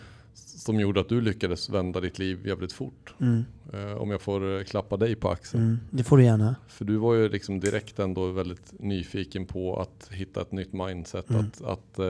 Som 0.66 0.80
gjorde 0.80 1.00
att 1.00 1.10
du 1.10 1.22
lyckades 1.22 1.70
vända 1.70 2.00
ditt 2.00 2.20
liv 2.20 2.48
jävligt 2.48 2.74
fort. 2.74 3.14
Mm, 3.20 3.46
Eh, 3.74 3.94
om 3.94 4.12
jag 4.12 4.22
får 4.22 4.58
eh, 4.58 4.64
klappa 4.64 4.98
dig 4.98 5.16
på 5.16 5.30
axeln. 5.30 5.64
mm, 5.64 5.80
det 5.92 6.04
får 6.04 6.18
du 6.18 6.24
gärna. 6.24 6.56
För 6.68 6.86
du 6.86 6.98
var 6.98 7.14
ju 7.14 7.30
liksom 7.30 7.60
direkt 7.60 8.00
ändå 8.00 8.28
väldigt 8.32 8.74
nyfiken 8.80 9.46
på 9.46 9.80
att 9.80 10.10
hitta 10.12 10.42
ett 10.42 10.52
nytt 10.52 10.74
mindset. 10.74 11.30
Mm. 11.30 11.42
Att, 11.42 11.62
att 11.62 12.00
eh, 12.00 12.06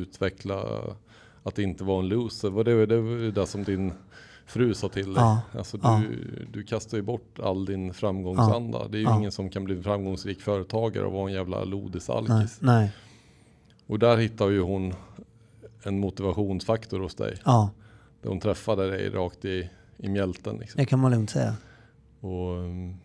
utveckla, 0.00 0.64
att 1.42 1.58
inte 1.58 1.84
vara 1.84 1.98
en 2.02 2.08
loser. 2.08 2.50
Var 2.50 2.64
det, 2.64 2.86
det 2.86 3.00
var 3.00 3.32
det 3.32 3.46
som 3.46 3.64
din 3.64 3.92
fru 4.46 4.74
sa 4.74 4.88
till 4.88 5.14
dig. 5.14 5.22
Ja, 5.22 5.40
Alltså, 5.58 5.76
du, 5.76 5.82
ja. 5.88 6.02
du 6.52 6.62
kastar 6.62 6.96
ju 6.96 7.02
bort 7.02 7.38
all 7.42 7.64
din 7.64 7.94
framgångsanda. 7.94 8.88
Det 8.88 8.96
är 8.98 9.00
ju 9.00 9.04
ja. 9.06 9.18
ingen 9.18 9.32
som 9.32 9.50
kan 9.50 9.64
bli 9.64 9.76
en 9.76 9.82
framgångsrik 9.82 10.40
företagare 10.40 11.04
och 11.04 11.12
vara 11.12 11.28
en 11.28 11.34
jävla 11.34 11.58
Nej, 11.58 11.66
lodisalkis. 11.66 12.58
nej, 12.60 12.92
Och 13.86 13.98
där 13.98 14.16
hittar 14.16 14.48
ju 14.48 14.60
hon 14.60 14.94
en 15.82 16.00
motivationsfaktor 16.00 17.00
hos 17.00 17.14
dig. 17.14 17.36
ja, 17.44 17.70
Hon 18.22 18.40
träffade 18.40 18.90
dig 18.90 19.10
rakt 19.10 19.44
i, 19.44 19.70
i 19.96 20.08
mjälten. 20.08 20.56
Liksom. 20.56 20.78
det 20.78 20.86
kan 20.86 20.98
man 20.98 21.10
lugnt 21.10 21.30
säga. 21.30 21.54
Och 22.20 22.50
um, 22.56 22.96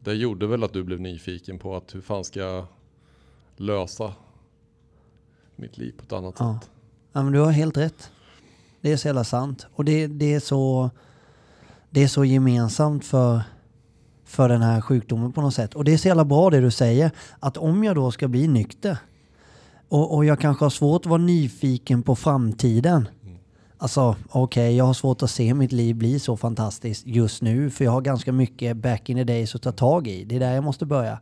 det 0.00 0.14
gjorde 0.14 0.46
väl 0.46 0.64
att 0.64 0.72
du 0.72 0.84
blev 0.84 1.00
nyfiken 1.00 1.58
på 1.58 1.76
att 1.76 1.94
hur 1.94 2.00
fan 2.00 2.24
ska 2.24 2.40
jag 2.40 2.66
lösa 3.56 4.12
mitt 5.56 5.78
liv 5.78 5.92
på 5.98 6.02
ett 6.02 6.12
annat 6.12 6.34
Ja. 6.38 6.58
sätt. 6.60 6.70
Ja, 7.12 7.22
men 7.22 7.32
du 7.32 7.38
har 7.38 7.50
helt 7.50 7.76
rätt. 7.76 8.10
Det 8.80 8.92
är 8.92 8.96
så 8.96 9.08
jävla 9.08 9.24
sant. 9.24 9.66
Och 9.74 9.84
det, 9.84 10.06
det, 10.06 10.34
är, 10.34 10.40
så, 10.40 10.90
det 11.90 12.02
är 12.02 12.08
så 12.08 12.24
gemensamt 12.24 13.04
för, 13.04 13.42
för 14.24 14.48
den 14.48 14.62
här 14.62 14.80
sjukdomen 14.80 15.32
på 15.32 15.40
något 15.40 15.54
sätt. 15.54 15.74
Och 15.74 15.84
det 15.84 15.92
är 15.92 15.96
så 15.96 16.08
jävla 16.08 16.24
bra 16.24 16.50
det 16.50 16.60
du 16.60 16.70
säger. 16.70 17.10
Att 17.40 17.56
om 17.56 17.84
jag 17.84 17.94
då 17.96 18.10
ska 18.10 18.28
bli 18.28 18.48
nykter 18.48 18.98
och, 19.88 20.14
och 20.14 20.24
jag 20.24 20.40
kanske 20.40 20.64
har 20.64 20.70
svårt 20.70 21.00
att 21.06 21.10
vara 21.10 21.20
nyfiken 21.22 22.02
på 22.02 22.16
framtiden. 22.16 23.08
Alltså 23.82 24.16
okej, 24.28 24.76
jag 24.76 24.84
har 24.84 24.94
svårt 24.94 25.22
att 25.22 25.30
se 25.30 25.54
mitt 25.54 25.72
liv 25.72 25.96
bli 25.96 26.18
så 26.18 26.36
fantastiskt 26.36 27.06
just 27.06 27.42
nu. 27.42 27.70
För 27.70 27.84
jag 27.84 27.92
har 27.92 28.00
ganska 28.00 28.32
mycket 28.32 28.76
back 28.76 29.08
in 29.08 29.16
the 29.16 29.24
days 29.24 29.54
att 29.54 29.62
ta 29.62 29.72
tag 29.72 30.08
i. 30.08 30.24
Det 30.24 30.36
är 30.36 30.40
där 30.40 30.54
jag 30.54 30.64
måste 30.64 30.86
börja. 30.86 31.20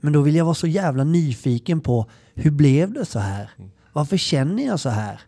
Men 0.00 0.12
då 0.12 0.20
vill 0.20 0.36
jag 0.36 0.44
vara 0.44 0.54
så 0.54 0.66
jävla 0.66 1.04
nyfiken 1.04 1.80
på 1.80 2.06
hur 2.34 2.50
blev 2.50 2.92
det 2.92 3.04
så 3.04 3.18
här? 3.18 3.50
Varför 3.92 4.16
känner 4.16 4.66
jag 4.66 4.80
så 4.80 4.88
här? 4.88 5.20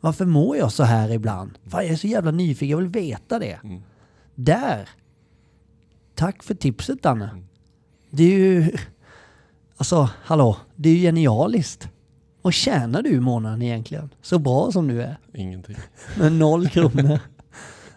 Varför 0.00 0.24
mår 0.24 0.56
jag 0.56 0.72
så 0.72 0.82
här 0.82 1.10
ibland? 1.10 1.58
Fan, 1.66 1.84
jag 1.84 1.92
är 1.92 1.96
så 1.96 2.06
jävla 2.06 2.30
nyfiken, 2.30 2.68
jag 2.68 2.78
vill 2.78 2.88
veta 2.88 3.38
det. 3.38 3.58
Mm. 3.64 3.82
Där! 4.34 4.88
Tack 6.14 6.42
för 6.42 6.54
tipset 6.54 7.02
Danne. 7.02 7.30
Det 8.10 8.24
är 8.24 8.38
ju... 8.38 8.76
Alltså, 9.76 10.10
hallå, 10.14 10.56
det 10.76 10.88
är 10.88 10.94
ju 10.94 11.00
genialiskt. 11.00 11.88
Vad 12.44 12.52
tjänar 12.54 13.02
du 13.02 13.08
i 13.10 13.20
månaden 13.20 13.62
egentligen? 13.62 14.10
Så 14.22 14.38
bra 14.38 14.72
som 14.72 14.88
du 14.88 15.02
är. 15.02 15.16
Ingenting. 15.34 15.76
Med 16.18 16.32
noll 16.32 16.68
kronor. 16.68 17.18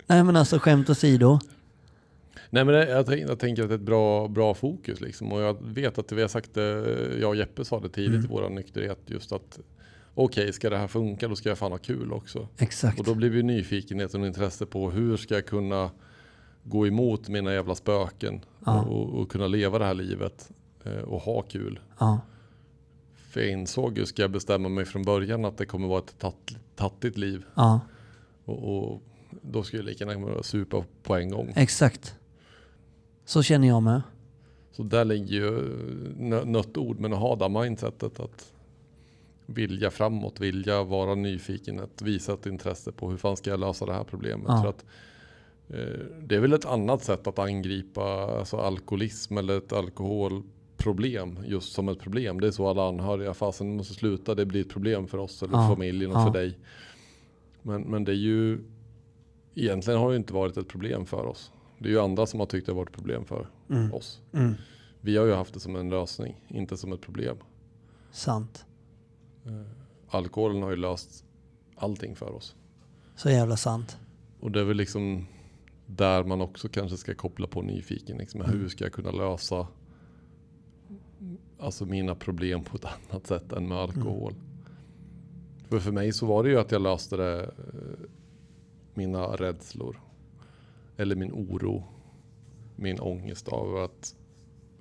Nej 0.07 0.23
men 0.23 0.35
alltså 0.35 0.59
skämt 0.59 0.89
åsido. 0.89 1.39
Nej 2.49 2.65
men 2.65 2.75
jag, 2.75 3.05
tänk, 3.05 3.29
jag 3.29 3.39
tänker 3.39 3.63
att 3.63 3.69
det 3.69 3.73
är 3.75 3.77
ett 3.79 3.85
bra, 3.85 4.27
bra 4.27 4.53
fokus 4.53 5.01
liksom. 5.01 5.31
Och 5.31 5.41
jag 5.41 5.57
vet 5.65 5.97
att 5.97 6.11
vi 6.11 6.21
har 6.21 6.27
sagt 6.27 6.53
det, 6.53 6.85
jag 7.21 7.29
och 7.29 7.35
Jeppe 7.35 7.65
sa 7.65 7.79
det 7.79 7.89
tidigt 7.89 8.09
Mm. 8.13 8.25
i 8.25 8.27
våran 8.27 8.55
nykterhet. 8.55 8.99
Just 9.05 9.31
att 9.31 9.59
okej, 10.13 10.53
ska 10.53 10.69
det 10.69 10.77
här 10.77 10.87
funka 10.87 11.27
då 11.27 11.35
ska 11.35 11.49
jag 11.49 11.57
fan 11.57 11.71
ha 11.71 11.79
kul 11.79 12.11
också. 12.13 12.47
Exakt. 12.57 12.99
Och 12.99 13.05
då 13.05 13.15
blir 13.15 13.29
vi 13.29 13.43
nyfikenheten 13.43 14.21
och 14.21 14.27
intresse 14.27 14.65
på 14.65 14.91
hur 14.91 15.17
ska 15.17 15.33
jag 15.35 15.45
kunna 15.45 15.91
gå 16.63 16.87
emot 16.87 17.29
mina 17.29 17.53
jävla 17.53 17.75
spöken 17.75 18.41
Ja. 18.65 18.81
och, 18.81 19.09
och 19.21 19.31
kunna 19.31 19.47
leva 19.47 19.79
det 19.79 19.85
här 19.85 19.93
livet 19.93 20.49
eh, 20.83 20.91
och 21.01 21.21
ha 21.21 21.41
kul. 21.41 21.79
Ja, 21.99 22.19
För 23.37 23.43
jag 23.43 23.51
insåg 23.51 23.97
ju, 23.97 24.05
ska 24.05 24.21
jag 24.21 24.31
bestämma 24.31 24.69
mig 24.69 24.85
från 24.85 25.03
början 25.03 25.45
att 25.45 25.57
det 25.57 25.65
kommer 25.65 25.87
vara 25.87 25.99
ett 25.99 26.19
tatt, 26.19 26.55
tattigt 26.75 27.17
liv. 27.17 27.45
ja, 27.55 27.79
Och, 28.45 28.87
och 28.87 29.01
då 29.41 29.63
skulle 29.63 29.81
jag 29.81 29.85
lika 29.85 30.05
gärna 30.05 30.27
kunna 30.27 30.43
supa 30.43 30.85
på 31.03 31.15
en 31.15 31.29
gång. 31.29 31.53
exakt. 31.55 32.15
Så 33.25 33.43
känner 33.43 33.67
jag 33.67 33.83
med. 33.83 34.01
Så 34.71 34.83
där 34.83 35.05
ligger 35.05 35.35
ju 35.35 35.51
nött 36.45 36.77
ord, 36.77 36.99
men 36.99 37.13
att 37.13 37.19
ha 37.19 37.35
det 37.35 37.49
mindsetet 37.49 38.19
att 38.19 38.53
vilja 39.45 39.91
framåt, 39.91 40.39
vilja 40.39 40.83
vara 40.83 41.15
nyfiken, 41.15 41.79
att 41.79 42.01
visa 42.01 42.33
ett 42.33 42.45
intresse 42.45 42.91
på 42.91 43.09
hur 43.09 43.17
fan 43.17 43.37
ska 43.37 43.49
jag 43.49 43.59
lösa 43.59 43.85
det 43.85 43.93
här 43.93 44.03
problemet. 44.03 44.45
Ja. 44.47 44.61
För 44.61 44.69
att, 44.69 44.85
eh, 45.69 46.05
det 46.21 46.35
är 46.35 46.39
väl 46.39 46.53
ett 46.53 46.65
annat 46.65 47.03
sätt 47.03 47.27
att 47.27 47.39
angripa 47.39 48.03
alltså 48.39 48.57
alkoholism 48.57 49.37
eller 49.37 49.57
ett 49.57 49.73
alkoholproblem 50.77 51.39
just 51.45 51.73
som 51.73 51.89
ett 51.89 51.99
problem. 51.99 52.39
Det 52.39 52.47
är 52.47 52.51
så 52.51 52.67
alla 52.69 52.87
anhöriga, 52.89 53.33
fasen 53.33 53.75
måste 53.77 53.93
sluta, 53.93 54.35
det 54.35 54.45
blir 54.45 54.61
ett 54.61 54.69
problem 54.69 55.07
för 55.07 55.17
oss 55.17 55.43
eller 55.43 55.53
Ja. 55.57 55.67
familjen 55.69 56.11
och 56.11 56.17
Ja. 56.17 56.25
för 56.25 56.33
dig. 56.39 56.57
Men, 57.61 57.81
men 57.81 58.03
det 58.03 58.11
är 58.11 58.15
ju, 58.15 58.59
egentligen 59.55 59.99
har 59.99 60.09
det 60.11 60.17
inte 60.17 60.33
varit 60.33 60.57
ett 60.57 60.67
problem 60.67 61.05
för 61.05 61.25
oss. 61.25 61.51
Det 61.79 61.87
är 61.89 61.91
ju 61.91 61.99
andra 61.99 62.25
som 62.25 62.39
har 62.39 62.47
tyckt 62.47 62.65
det 62.65 62.71
har 62.71 62.77
varit 62.77 62.89
ett 62.89 62.95
problem 62.95 63.25
för 63.25 63.47
Mm. 63.69 63.93
oss. 63.93 64.21
Mm. 64.33 64.53
Vi 65.01 65.17
har 65.17 65.25
ju 65.25 65.33
haft 65.33 65.53
det 65.53 65.59
som 65.59 65.75
en 65.75 65.89
lösning, 65.89 66.35
inte 66.47 66.77
som 66.77 66.93
ett 66.93 67.01
problem. 67.01 67.37
Sant. 68.11 68.65
Alkoholen 70.09 70.61
har 70.63 70.69
ju 70.69 70.75
löst 70.75 71.25
allting 71.75 72.15
för 72.15 72.31
oss. 72.35 72.55
Så 73.15 73.29
jävla 73.29 73.57
sant. 73.57 73.97
Och 74.39 74.51
det 74.51 74.59
är 74.59 74.63
väl 74.63 74.77
liksom 74.77 75.25
där 75.85 76.23
man 76.23 76.41
också 76.41 76.69
kanske 76.69 76.97
ska 76.97 77.15
koppla 77.15 77.47
på 77.47 77.61
nyfiken. 77.61 78.17
Liksom, 78.17 78.41
hur 78.41 78.69
ska 78.69 78.83
jag 78.83 78.93
kunna 78.93 79.11
lösa 79.11 79.67
alltså 81.59 81.85
mina 81.85 82.15
problem 82.15 82.63
på 82.63 82.77
ett 82.77 82.85
annat 82.85 83.27
sätt 83.27 83.51
än 83.51 83.67
med 83.67 83.77
alkohol? 83.77 84.33
För 85.69 85.79
för 85.79 85.91
mig 85.91 86.13
så 86.13 86.25
var 86.25 86.43
det 86.43 86.49
ju 86.49 86.59
att 86.59 86.71
jag 86.71 86.81
löste 86.81 87.17
det, 87.17 87.43
eh, 87.43 88.09
mina 88.93 89.25
rädslor. 89.25 90.01
Eller 90.97 91.15
min 91.15 91.31
oro. 91.31 91.83
Min 92.75 92.99
ångest 92.99 93.47
av 93.47 93.77
att 93.77 94.15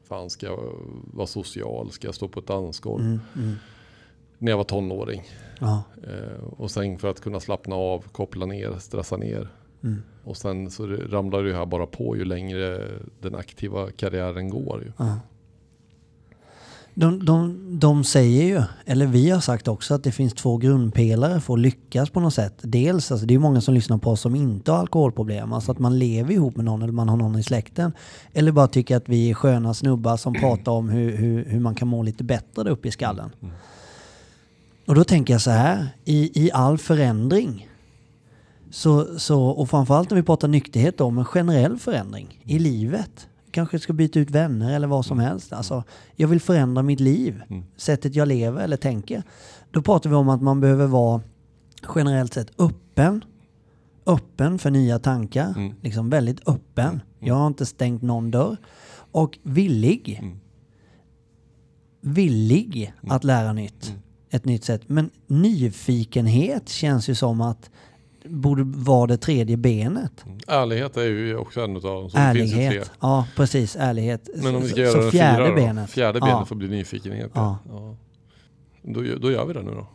fan 0.03 0.31
ska 0.31 0.47
jag 0.47 0.73
vara 1.13 1.27
social? 1.27 1.91
Ska 1.91 2.09
jag 2.09 2.15
stå 2.15 2.29
på 2.29 2.41
ett 2.41 2.47
dansgolv? 2.47 3.05
Mm. 3.05 3.21
Mm. 3.37 3.55
När 4.39 4.53
jag 4.53 4.57
var 4.57 4.65
tonåring. 4.65 5.23
Eh, 6.03 6.45
och 6.45 6.71
sen 6.71 6.99
för 6.99 7.09
att 7.09 7.21
kunna 7.21 7.41
slappna 7.41 7.77
av, 7.77 8.01
koppla 8.13 8.47
ner, 8.47 8.79
stressa 8.79 9.17
ner. 9.17 9.49
Mm. 9.83 10.03
Och 10.25 10.37
sen 10.37 10.71
så 10.71 10.87
ramlar 10.87 11.43
det 11.43 11.55
här 11.55 11.67
bara 11.67 11.87
på 11.87 12.17
ju 12.17 12.25
längre 12.25 12.89
den 13.21 13.35
aktiva 13.35 13.91
karriären 13.91 14.51
går. 14.51 14.83
Ju. 14.85 14.93
De, 16.99 17.25
de, 17.25 17.59
de 17.79 18.05
säger 18.05 18.45
ju, 18.45 18.63
eller 18.87 19.07
vi 19.07 19.31
har 19.31 19.41
sagt 19.41 19.69
också, 19.69 19.95
att 19.95 20.05
det 20.05 20.13
finns 20.13 20.35
två 20.35 20.57
grundpelare 20.57 21.41
för 21.41 21.55
att 21.55 21.61
lyckas 21.61 22.11
på 22.11 22.21
något 22.21 22.35
sätt. 22.35 22.55
Dels, 22.63 23.11
alltså 23.11 23.27
det 23.27 23.35
är 23.35 23.39
många 23.39 23.61
som 23.61 23.75
lyssnar 23.75 23.99
på 23.99 24.11
oss 24.11 24.21
som 24.21 24.35
inte 24.35 24.73
har 24.73 24.79
alkoholproblem, 24.79 25.53
alltså 25.53 25.73
att 25.73 25.79
man 25.79 25.99
lever 25.99 26.33
ihop 26.33 26.57
med 26.57 26.65
någon 26.65 26.83
eller 26.83 26.93
man 26.93 27.09
har 27.09 27.17
någon 27.17 27.39
i 27.39 27.43
släkten. 27.43 27.93
Eller 28.33 28.53
bara 28.53 28.69
tycker 28.69 28.97
att 28.97 29.09
vi 29.09 29.31
är 29.31 29.35
sköna 29.35 29.75
snubbar 29.75 30.17
som 30.17 30.35
pratar 30.35 30.73
om 30.73 30.89
hur, 30.89 31.17
hur, 31.17 31.45
hur 31.45 31.61
man 31.61 31.75
kan 31.75 31.89
må 31.89 32.03
lite 32.03 32.25
bättre 32.25 32.63
där 32.65 32.71
uppe 32.71 32.89
i 32.89 32.91
skallen. 32.91 33.31
Och 34.87 34.95
då 34.95 35.05
tänker 35.05 35.35
jag 35.35 35.41
så 35.41 35.51
här, 35.51 35.89
i, 36.05 36.45
i 36.45 36.51
all 36.53 36.79
förändring, 36.79 37.69
så, 38.71 39.19
så, 39.19 39.43
och 39.43 39.71
framförallt 39.71 40.11
när 40.11 40.17
vi 40.17 40.23
pratar 40.23 40.49
nykterhet 40.49 41.01
om 41.01 41.19
en 41.19 41.25
generell 41.25 41.79
förändring 41.79 42.41
i 42.45 42.59
livet. 42.59 43.29
Kanske 43.57 43.79
ska 43.79 43.93
byta 43.93 44.19
ut 44.19 44.31
vänner 44.31 44.75
eller 44.77 44.87
vad 44.87 45.07
som 45.07 45.19
helst. 45.19 45.53
Alltså, 45.53 45.85
jag 46.17 46.29
vill 46.29 46.41
förändra 46.41 46.83
mitt 46.83 47.01
liv, 47.01 47.43
Mm. 47.49 47.65
sättet 47.77 48.15
jag 48.15 48.29
lever 48.29 48.63
eller 48.65 48.77
tänker. 48.77 49.23
Då 49.71 49.83
pratar 49.83 50.11
vi 50.11 50.17
om 50.17 50.29
att 50.29 50.43
man 50.43 50.61
behöver 50.61 50.87
vara 50.87 51.21
generellt 51.95 52.35
sett 52.35 52.61
öppen. 52.61 53.25
Öppen 54.07 54.59
för 54.59 54.71
nya 54.71 54.99
tankar. 54.99 55.55
Mm. 55.57 55.75
Liksom 55.83 56.11
väldigt 56.11 56.49
öppen. 56.49 57.01
Jag 57.19 57.35
har 57.35 57.47
inte 57.47 57.67
stängt 57.67 58.03
någon 58.03 58.31
dörr. 58.31 58.57
Och 59.13 59.39
villig. 59.43 60.19
Mm. 60.23 60.39
Villig 62.01 62.95
att 63.09 63.25
lära 63.25 63.53
nytt. 63.53 63.89
Mm. 63.89 64.01
Ett 64.31 64.45
nytt 64.45 64.65
sätt. 64.65 64.83
Men 64.87 65.11
nyfikenhet 65.27 66.69
känns 66.69 67.09
ju 67.09 67.15
som 67.15 67.41
att 67.41 67.71
borde 68.29 68.63
vara 68.65 69.07
det 69.07 69.17
tredje 69.17 69.57
benet. 69.57 70.25
Ärlighet 70.47 70.97
är 70.97 71.05
ju 71.05 71.37
också 71.37 71.61
en 71.61 71.77
av 71.77 71.83
dem. 71.83 72.11
Så 72.11 72.17
det. 72.17 72.23
Ärlighet. 72.23 72.91
Ja, 73.01 73.27
precis. 73.37 73.77
Ärlighet. 73.77 74.29
Men 74.37 74.55
om 74.55 74.63
vi 74.63 74.69
Så- 74.69 74.73
ska 74.73 74.81
göra 74.81 75.03
så 75.03 75.11
fjärde 75.11 75.37
fyra 75.45 75.49
då? 75.49 75.55
benet. 75.55 75.91
Fjärde 75.91 76.19
Ja. 76.19 76.27
benet 76.27 76.49
får 76.49 76.57
bli 76.57 76.69
nyfikenhet. 76.69 77.31
Ja. 77.35 77.59
Ja. 77.69 77.97
Då, 78.83 79.03
då 79.21 79.31
gör 79.31 79.47
vi 79.47 79.53
det 79.55 79.63
nu 79.63 79.71
då. 79.71 79.87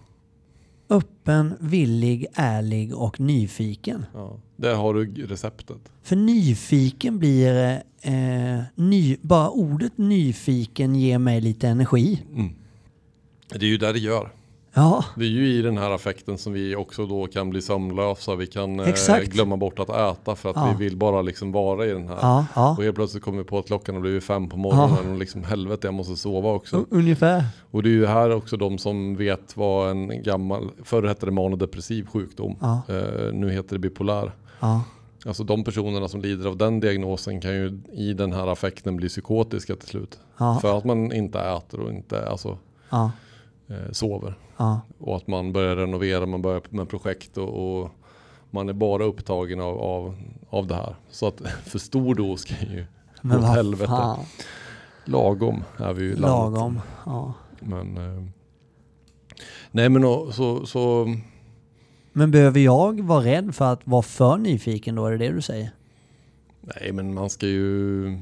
Öppen, 0.90 1.54
villig, 1.60 2.26
ärlig 2.34 2.96
och 2.96 3.20
nyfiken. 3.20 4.06
Ja. 4.14 4.38
Där 4.56 4.76
har 4.76 4.94
du 4.94 5.26
receptet. 5.26 5.78
För 6.04 6.16
nyfiken 6.16 7.20
blir... 7.20 7.82
Eh, 8.02 8.60
ny, 8.76 9.18
bara 9.22 9.50
ordet 9.50 9.98
nyfiken 9.98 10.96
ger 10.96 11.18
mig 11.18 11.42
lite 11.42 11.68
energi. 11.68 12.24
Mm. 12.34 12.54
Det 13.50 13.66
är 13.66 13.70
ju 13.70 13.78
där 13.78 13.94
det 13.94 14.00
gör. 14.00 14.32
Ja, 14.74 15.06
Det 15.16 15.26
är 15.26 15.30
ju 15.30 15.48
i 15.48 15.62
den 15.62 15.78
här 15.78 15.92
affekten 15.92 16.38
som 16.38 16.54
vi 16.54 16.76
också 16.76 17.06
då 17.06 17.28
kan 17.28 17.50
bli 17.50 17.62
sömnlösa. 17.62 18.36
Vi 18.36 18.48
kan 18.48 18.80
eh, 18.80 19.20
glömma 19.24 19.58
bort 19.58 19.80
att 19.80 19.90
äta 19.90 20.36
för 20.36 20.50
att 20.50 20.56
Ja. 20.56 20.76
vi 20.78 20.86
vill 20.86 20.98
bara 20.98 21.22
liksom 21.22 21.52
vara 21.52 21.86
i 21.86 21.90
den 21.92 22.08
här. 22.08 22.18
ja, 22.22 22.46
ja. 22.56 22.76
Och 22.78 22.84
helt 22.84 22.96
plötsligt 22.96 23.24
kommer 23.24 23.38
vi 23.38 23.44
på 23.44 23.58
att 23.60 23.66
klockan 23.68 23.96
har 23.96 24.02
blivit 24.02 24.24
fem 24.24 24.50
på 24.50 24.58
morgonen 24.58 25.12
och 25.12 25.18
liksom 25.18 25.44
helvete 25.44 25.88
jag 25.88 25.94
måste 25.94 26.16
sova 26.16 26.50
också. 26.54 26.86
Ungefär. 26.90 27.44
Och 27.72 27.84
det 27.84 27.90
är 27.90 27.94
ju 27.94 28.06
här 28.06 28.30
också 28.36 28.58
de 28.58 28.78
som 28.78 29.16
vet 29.16 29.58
vad 29.58 29.90
en 29.92 30.24
gammal, 30.24 30.70
förr 30.84 31.04
hette 31.04 31.26
det 31.26 31.32
manodepressiv 31.32 32.06
sjukdom. 32.08 32.56
Ja. 32.62 32.82
Eh, 32.90 33.34
nu 33.34 33.52
heter 33.52 33.74
det 33.76 33.80
bipolär. 33.80 34.32
Ja, 34.60 34.84
Alltså 35.26 35.44
de 35.44 35.64
personerna 35.64 36.08
som 36.08 36.22
lider 36.22 36.50
av 36.50 36.58
den 36.58 36.80
diagnosen 36.80 37.42
kan 37.42 37.52
ju 37.54 37.80
i 37.94 38.14
den 38.14 38.34
här 38.34 38.48
affekten 38.48 38.98
bli 38.98 39.08
psykotiska 39.10 39.76
till 39.76 39.88
slut. 39.88 40.20
ja, 40.38 40.60
För 40.62 40.78
att 40.78 40.84
man 40.86 41.12
inte 41.14 41.40
äter 41.40 41.80
och 41.80 41.92
inte 41.92 42.30
alltså, 42.30 42.58
ja, 42.90 43.12
sover. 43.92 44.34
ja. 44.58 44.82
Och 45.00 45.16
att 45.16 45.28
man 45.28 45.54
börjar 45.54 45.76
renovera, 45.76 46.26
man 46.26 46.42
börjar 46.42 46.62
med 46.70 46.90
projekt 46.90 47.38
och, 47.38 47.82
och 47.82 47.90
man 48.50 48.70
är 48.70 48.74
bara 48.74 49.04
upptagen 49.04 49.60
av, 49.60 49.78
av, 49.80 50.16
av 50.50 50.68
det 50.68 50.76
här. 50.76 50.96
Så 51.10 51.28
att 51.28 51.42
för 51.66 51.80
stor 51.80 52.16
dos 52.16 52.46
kan 52.46 52.70
ju 52.72 52.86
Men 53.22 53.40
åt 53.40 53.46
helvete. 53.46 53.88
fan. 53.88 54.26
Lagom 55.06 55.64
är 55.78 55.94
vi 55.94 56.04
ju 56.04 56.16
landet. 56.16 56.30
Lagom. 56.30 56.82
Ja. 57.06 57.34
Men, 57.60 57.98
eh, 57.98 58.24
nej 59.72 59.90
men 59.90 60.02
så, 60.32 60.66
så 60.66 61.16
Men 62.14 62.32
behöver 62.32 62.60
jag 62.60 63.02
vara 63.02 63.24
rädd 63.24 63.56
för 63.56 63.74
att 63.74 63.88
vara 63.88 64.02
för 64.02 64.38
nyfiken 64.38 64.96
då? 64.96 65.06
Är 65.06 65.12
det 65.12 65.18
det 65.18 65.34
du 65.34 65.42
säger? 65.42 65.72
nej 66.62 66.92
men 66.92 67.14
man 67.14 67.30
ska 67.30 67.48
ju 67.48 68.18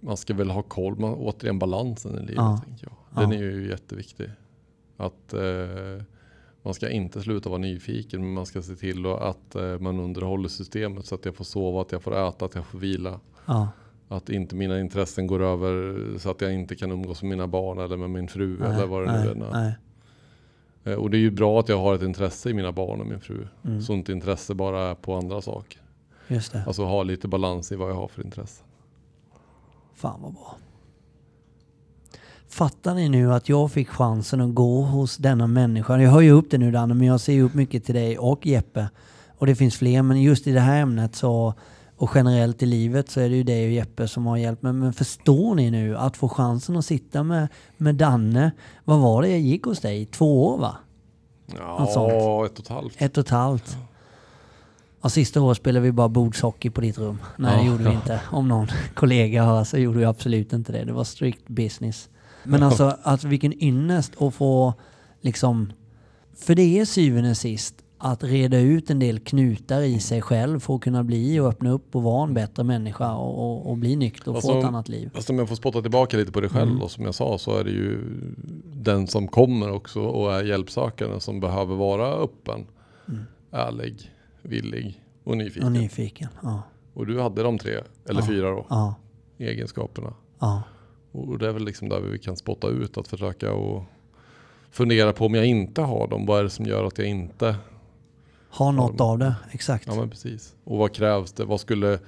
man 0.00 0.16
ska 0.16 0.34
väl 0.34 0.50
ha 0.50 0.62
koll, 0.62 0.98
man, 0.98 1.14
återigen 1.14 1.58
balansen 1.58 2.14
i 2.14 2.20
livet. 2.20 2.34
Ja. 2.36 2.60
Tänker 2.64 2.86
jag. 2.86 2.92
Den 3.20 3.30
Ja. 3.32 3.38
är 3.38 3.42
ju 3.42 3.68
jätteviktig. 3.68 4.30
Att 4.96 5.32
eh, 5.32 6.02
man 6.62 6.74
ska 6.74 6.88
inte 6.90 7.20
sluta 7.22 7.48
vara 7.48 7.58
nyfiken 7.58 8.20
men 8.20 8.32
man 8.32 8.46
ska 8.46 8.62
se 8.62 8.74
till 8.76 9.06
att 9.06 9.54
eh, 9.54 9.78
man 9.78 10.00
underhåller 10.00 10.48
systemet 10.48 11.06
så 11.06 11.14
att 11.14 11.24
jag 11.24 11.34
får 11.34 11.44
sova, 11.44 11.80
att 11.82 11.92
jag 11.92 12.02
får 12.02 12.28
äta, 12.28 12.44
att 12.44 12.54
jag 12.54 12.66
får 12.66 12.78
vila. 12.78 13.20
Ja. 13.46 13.68
Att 14.08 14.28
inte 14.30 14.56
mina 14.56 14.80
intressen 14.80 15.26
går 15.26 15.42
över 15.42 15.98
så 16.18 16.30
att 16.30 16.40
jag 16.40 16.54
inte 16.54 16.76
kan 16.76 16.92
umgås 16.92 17.22
med 17.22 17.30
mina 17.30 17.46
barn 17.46 17.78
eller 17.78 17.96
med 17.96 18.10
min 18.10 18.28
fru 18.28 18.56
Nej, 18.60 18.70
eller 18.72 18.86
vad 18.86 19.06
det 19.06 19.12
nu 19.24 19.30
är. 19.30 19.34
nej. 19.52 19.74
Eh, 20.84 20.92
Och 20.94 21.10
det 21.10 21.16
är 21.16 21.20
ju 21.20 21.30
bra 21.30 21.60
att 21.60 21.68
jag 21.68 21.78
har 21.78 21.94
ett 21.94 22.02
intresse 22.02 22.50
i 22.50 22.54
mina 22.54 22.72
barn 22.72 23.00
och 23.00 23.06
min 23.06 23.20
fru. 23.20 23.46
Mm. 23.64 23.82
Så 23.82 23.92
inte 23.92 24.12
intresse 24.12 24.54
bara 24.54 24.82
är 24.90 24.94
på 24.94 25.14
andra 25.14 25.40
saker. 25.42 25.80
Just 26.28 26.52
det. 26.52 26.64
Alltså 26.66 26.84
ha 26.84 27.02
lite 27.02 27.28
balans 27.28 27.72
i 27.72 27.76
vad 27.76 27.90
jag 27.90 27.94
har 27.94 28.08
för 28.08 28.24
intresse. 28.24 28.64
Fan 29.94 30.22
vad 30.22 30.32
bra. 30.32 30.56
Fattar 32.48 32.94
ni 32.94 33.08
nu 33.08 33.34
att 33.34 33.48
jag 33.48 33.72
fick 33.72 33.88
chansen 33.88 34.40
att 34.40 34.54
gå 34.54 34.82
hos 34.82 35.16
denna 35.16 35.46
människa? 35.46 35.98
Jag 36.00 36.22
ju 36.22 36.30
upp 36.30 36.50
det 36.50 36.58
nu 36.58 36.70
Danne, 36.70 36.94
men 36.94 37.06
jag 37.06 37.20
ser 37.20 37.42
upp 37.42 37.54
mycket 37.54 37.84
till 37.84 37.94
dig 37.94 38.18
och 38.18 38.46
Jeppe. 38.46 38.88
Och 39.38 39.46
det 39.46 39.54
finns 39.54 39.76
fler, 39.76 40.02
men 40.02 40.22
just 40.22 40.46
i 40.46 40.52
det 40.52 40.60
här 40.60 40.80
ämnet 40.80 41.16
så 41.16 41.54
och 41.96 42.10
generellt 42.14 42.62
i 42.62 42.66
livet 42.66 43.10
så 43.10 43.20
är 43.20 43.28
det 43.28 43.36
ju 43.36 43.42
dig 43.42 43.66
och 43.66 43.72
Jeppe 43.72 44.08
som 44.08 44.26
har 44.26 44.36
hjälpt 44.36 44.62
mig. 44.62 44.72
Men 44.72 44.92
förstår 44.92 45.54
ni 45.54 45.70
nu 45.70 45.96
att 45.96 46.16
få 46.16 46.28
chansen 46.28 46.76
att 46.76 46.84
sitta 46.84 47.22
med, 47.22 47.48
med 47.76 47.94
Danne, 47.94 48.50
vad 48.84 48.98
var 48.98 49.22
det 49.22 49.28
jag 49.28 49.40
gick 49.40 49.64
hos 49.64 49.80
dig? 49.80 50.06
Två 50.06 50.46
år 50.46 50.58
va? 50.58 50.76
Något 51.78 51.92
sånt. 51.92 52.12
Ja, 52.12 52.46
ett 52.46 52.58
och 52.58 52.64
ett 52.64 52.68
halvt. 52.68 52.94
Ett 52.98 53.16
och 53.18 53.24
ett 53.24 53.30
halvt. 53.30 53.76
Ja, 55.02 55.08
sista 55.08 55.40
året 55.40 55.56
spelade 55.56 55.84
vi 55.84 55.92
bara 55.92 56.08
bordshockey 56.08 56.70
på 56.70 56.80
ditt 56.80 56.98
rum. 56.98 57.18
Nej, 57.36 57.56
det 57.56 57.62
Ja, 57.64 57.70
gjorde 57.72 57.84
vi 57.84 57.90
ja. 57.90 57.94
inte. 57.96 58.20
Om 58.30 58.48
någon 58.48 58.66
kollega 58.94 59.44
hör 59.44 59.64
så 59.64 59.78
gjorde 59.78 59.98
vi 59.98 60.04
absolut 60.04 60.52
inte 60.52 60.72
det. 60.72 60.84
Det 60.84 60.92
var 60.92 61.04
strict 61.04 61.48
business. 61.48 62.08
Men 62.48 62.62
alltså, 62.62 62.96
alltså 63.02 63.28
vilken 63.28 63.62
ynnest 63.62 64.22
att 64.22 64.34
få 64.34 64.74
liksom... 65.20 65.72
För 66.36 66.54
det 66.54 66.78
är 66.78 66.84
syvende 66.84 67.30
och 67.30 67.36
sist 67.36 67.74
att 67.98 68.24
reda 68.24 68.58
ut 68.58 68.90
en 68.90 68.98
del 68.98 69.18
knutar 69.18 69.80
i 69.82 70.00
sig 70.00 70.22
själv 70.22 70.60
för 70.60 70.74
att 70.74 70.80
kunna 70.80 71.04
bli 71.04 71.40
och 71.40 71.48
öppna 71.48 71.70
upp 71.70 71.96
och 71.96 72.02
vara 72.02 72.22
en 72.28 72.34
bättre 72.34 72.64
människa 72.64 73.14
och, 73.14 73.38
och, 73.38 73.70
och 73.70 73.76
bli 73.76 73.96
nykter 73.96 74.30
och 74.36 74.42
få 74.42 74.48
Alltså, 74.48 74.58
ett 74.58 74.64
annat 74.64 74.88
liv. 74.88 75.10
Fast 75.14 75.30
om 75.30 75.38
jag 75.38 75.48
får 75.48 75.56
spotta 75.56 75.82
tillbaka 75.82 76.16
lite 76.16 76.32
på 76.32 76.40
det 76.40 76.48
själv 76.48 76.68
Mm. 76.68 76.78
då, 76.80 76.88
som 76.88 77.04
jag 77.04 77.14
sa 77.14 77.38
så 77.38 77.56
är 77.58 77.64
det 77.64 77.70
ju 77.70 77.98
den 78.72 79.06
som 79.06 79.28
kommer 79.28 79.70
också 79.72 80.00
och 80.00 80.34
är 80.34 80.44
hjälpsökande 80.44 81.20
som 81.20 81.40
behöver 81.40 81.74
vara 81.76 82.06
öppen, 82.08 82.66
Mm. 83.08 83.24
ärlig, 83.50 84.10
villig 84.42 85.02
och 85.24 85.36
nyfiken. 85.36 85.64
Och 85.66 85.72
nyfiken. 85.72 86.28
Ja, 86.42 86.62
Och 86.94 87.06
du 87.06 87.20
hade 87.20 87.42
de 87.42 87.58
tre, 87.58 87.72
eller 88.08 88.20
Ja. 88.20 88.26
fyra 88.26 88.50
då, 88.50 88.66
ja, 88.70 88.94
egenskaperna. 89.38 90.12
ja. 90.38 90.62
Och 91.12 91.38
det 91.38 91.48
är 91.48 91.52
väl 91.52 91.64
liksom 91.64 91.88
där 91.88 92.00
vi 92.00 92.18
kan 92.18 92.36
spotta 92.36 92.68
ut 92.68 92.98
att 92.98 93.08
försöka 93.08 93.52
och 93.52 93.84
fundera 94.70 95.12
på 95.12 95.26
om 95.26 95.34
jag 95.34 95.46
inte 95.46 95.82
har 95.82 96.08
dem. 96.08 96.26
Vad 96.26 96.38
är 96.38 96.44
det 96.44 96.50
som 96.50 96.66
gör 96.66 96.84
att 96.84 96.98
jag 96.98 97.06
inte 97.06 97.56
Ha 98.50 98.70
något 98.72 99.00
av 99.00 99.18
det, 99.18 99.34
exakt. 99.50 99.86
Ja 99.86 99.94
men 99.94 100.10
precis. 100.10 100.54
Och 100.64 100.78
vad 100.78 100.94
krävs 100.94 101.32
det? 101.32 101.44
Vad 101.44 101.60
skulle, 101.60 101.98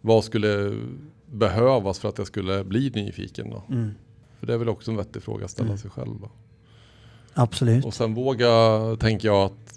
vad 0.00 0.24
skulle 0.24 0.82
behövas 1.26 1.98
för 1.98 2.08
att 2.08 2.18
jag 2.18 2.26
skulle 2.26 2.64
bli 2.64 2.90
nyfiken 2.94 3.50
då? 3.50 3.62
Mm. 3.68 3.90
För 4.38 4.46
det 4.46 4.54
är 4.54 4.58
väl 4.58 4.68
också 4.68 4.90
en 4.90 4.96
vettig 4.96 5.22
fråga 5.22 5.44
att 5.44 5.50
ställa 5.50 5.76
sig 5.76 5.90
själv. 5.90 6.20
Då. 6.20 6.30
Absolut. 7.34 7.84
Och 7.84 7.94
sen 7.94 8.14
våga, 8.14 8.48
tänker 9.00 9.28
jag 9.28 9.44
att 9.44 9.67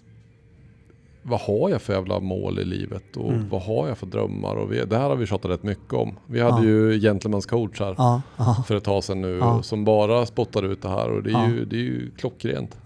vad 1.24 1.40
har 1.40 1.70
jag 1.70 1.82
för 1.82 1.94
jävla 1.94 2.20
mål 2.20 2.60
i 2.60 2.66
livet 2.66 3.18
och 3.18 3.30
Mm. 3.34 3.50
vad 3.50 3.62
har 3.62 3.88
jag 3.88 3.98
för 3.98 4.06
drömmar? 4.06 4.56
Och 4.56 4.72
vi, 4.72 4.86
det 4.86 4.98
här 4.98 5.10
har 5.10 5.16
vi 5.16 5.26
tjatat 5.26 5.52
rätt 5.52 5.64
mycket 5.64 5.94
om. 5.94 6.16
Vi 6.28 6.40
hade 6.42 6.58
Ja. 6.58 6.70
ju 6.70 6.94
Gentlemen's 7.00 7.48
coach 7.50 7.80
här 7.80 7.96
Ja, 7.98 8.22
ja, 8.38 8.64
för 8.68 8.76
ett 8.76 8.84
tag 8.84 9.04
sedan 9.04 9.22
nu 9.22 9.42
som 9.62 9.86
bara 9.86 10.26
spottar 10.26 10.64
ut 10.64 10.82
det 10.82 10.90
här 10.90 11.10
och 11.12 11.24
det 11.24 11.32
är, 11.32 11.48
ju, 11.50 11.66
det 11.66 11.76
är 11.76 11.80
ju 11.84 12.12
klockrent. 12.18 12.78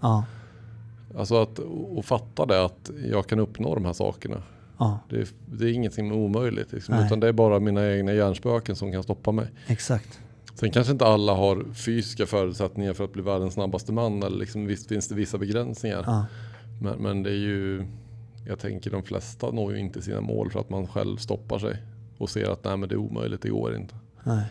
Alltså 1.18 1.42
att 1.42 1.58
och 1.96 2.04
fatta 2.04 2.46
det 2.46 2.64
att 2.64 2.90
jag 3.10 3.26
kan 3.26 3.38
uppnå 3.40 3.74
de 3.74 3.84
här 3.84 3.92
sakerna. 3.92 4.42
Det 5.10 5.16
är, 5.16 5.26
det 5.46 5.64
är 5.64 5.72
ingenting 5.72 6.12
omöjligt 6.12 6.72
liksom, 6.72 6.94
utan 6.94 7.20
det 7.20 7.28
är 7.28 7.32
bara 7.32 7.60
mina 7.60 7.92
egna 7.92 8.12
hjärnspöken 8.12 8.76
som 8.76 8.92
kan 8.92 9.02
stoppa 9.02 9.32
mig. 9.32 9.46
exakt. 9.66 10.20
Sen 10.54 10.70
kanske 10.70 10.92
inte 10.92 11.06
alla 11.06 11.34
har 11.34 11.64
fysiska 11.74 12.26
förutsättningar 12.26 12.92
för 12.92 13.04
att 13.04 13.12
bli 13.12 13.22
världens 13.22 13.54
snabbaste 13.54 13.92
man 13.92 14.22
eller 14.22 14.38
liksom, 14.38 14.66
visst 14.66 14.88
finns 14.88 15.08
det 15.08 15.14
vissa 15.14 15.38
begränsningar. 15.38 16.24
Men, 16.82 16.98
men 16.98 17.22
det 17.22 17.30
är 17.30 17.34
ju, 17.38 17.84
jag 18.46 18.58
tänker 18.58 18.90
de 18.90 19.02
flesta 19.02 19.50
når 19.50 19.72
ju 19.72 19.78
inte 19.78 20.02
sina 20.02 20.20
mål 20.20 20.50
för 20.50 20.60
att 20.60 20.70
man 20.70 20.86
själv 20.86 21.16
stoppar 21.16 21.58
sig 21.58 21.76
och 22.18 22.30
ser 22.30 22.50
att 22.50 22.64
nej 22.64 22.76
men 22.76 22.88
det 22.88 22.94
är 22.94 22.98
omöjligt, 22.98 23.42
det 23.42 23.48
går 23.48 23.76
inte. 23.76 23.94
nej. 24.24 24.44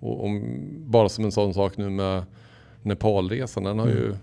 Och 0.00 0.24
om, 0.24 0.42
bara 0.86 1.08
som 1.08 1.24
en 1.24 1.32
sån 1.32 1.54
sak 1.54 1.76
nu 1.76 1.90
med 1.90 2.22
Nepalresan, 2.82 3.64
den 3.64 3.78
har 3.78 3.86
Mm. 3.86 3.98
ju 3.98 4.14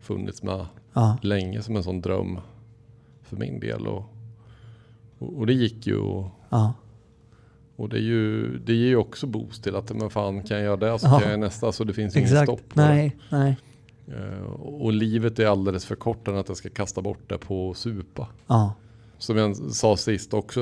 funnits 0.00 0.42
med 0.42 0.66
Ja, 0.92 1.18
länge 1.22 1.62
som 1.62 1.76
en 1.76 1.82
sån 1.82 2.00
dröm 2.00 2.38
för 3.22 3.36
min 3.36 3.60
del. 3.60 3.86
Och, 3.86 4.04
och, 5.18 5.38
och 5.38 5.46
det 5.46 5.52
gick 5.52 5.86
ju 5.86 5.96
och, 5.96 6.26
och 7.76 7.88
det, 7.88 7.96
är 7.96 8.02
ju, 8.02 8.56
det 8.58 8.74
ger 8.74 8.88
ju 8.88 8.96
också 8.96 9.26
boost 9.26 9.62
till 9.64 9.76
att 9.76 9.92
men 9.96 10.10
fan 10.10 10.42
kan 10.42 10.56
jag 10.56 10.64
göra 10.64 10.76
det 10.76 10.98
så 10.98 11.06
Ja. 11.06 11.18
kan 11.20 11.30
jag 11.30 11.40
nästa 11.40 11.72
så 11.72 11.84
det 11.84 11.92
finns 11.92 12.16
ju 12.16 12.20
inget 12.20 12.42
stopp. 12.42 12.60
Nej, 12.74 13.16
nej. 13.30 13.56
Eh, 14.10 14.42
och, 14.60 14.84
och 14.84 14.92
livet 14.92 15.38
är 15.38 15.46
alldeles 15.46 15.84
för 15.84 15.96
kort 15.96 16.28
än 16.28 16.36
att 16.36 16.48
jag 16.48 16.56
ska 16.56 16.68
kasta 16.70 17.00
bort 17.02 17.28
det 17.28 17.38
på 17.38 17.74
supa. 17.74 18.26
Ja, 18.46 18.72
Som 19.18 19.36
jag 19.36 19.56
sa 19.56 19.96
sist 19.96 20.34
också, 20.34 20.60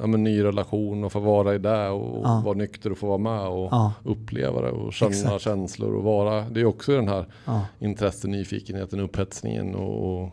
ja, 0.00 0.06
men 0.06 0.24
ny 0.24 0.44
relation 0.44 1.04
och 1.04 1.12
få 1.12 1.20
vara 1.20 1.54
i 1.54 1.58
det 1.58 1.88
och 1.88 2.20
Ja. 2.24 2.42
vara 2.44 2.54
nykter 2.54 2.92
och 2.92 2.98
få 2.98 3.06
vara 3.06 3.18
med 3.18 3.46
och 3.48 3.68
ja, 3.70 3.92
uppleva 4.04 4.60
det 4.62 4.70
och 4.70 4.92
känna 4.92 5.10
Exakt. 5.10 5.42
känslor 5.42 5.94
och 5.94 6.02
vara. 6.02 6.44
Det 6.50 6.60
är 6.60 6.64
också 6.64 6.92
den 6.92 7.08
här 7.08 7.26
ja. 7.44 7.60
intresset, 7.78 8.30
nyfikenheten, 8.30 9.00
upphetsningen 9.00 9.74
och, 9.74 10.22
och 10.22 10.30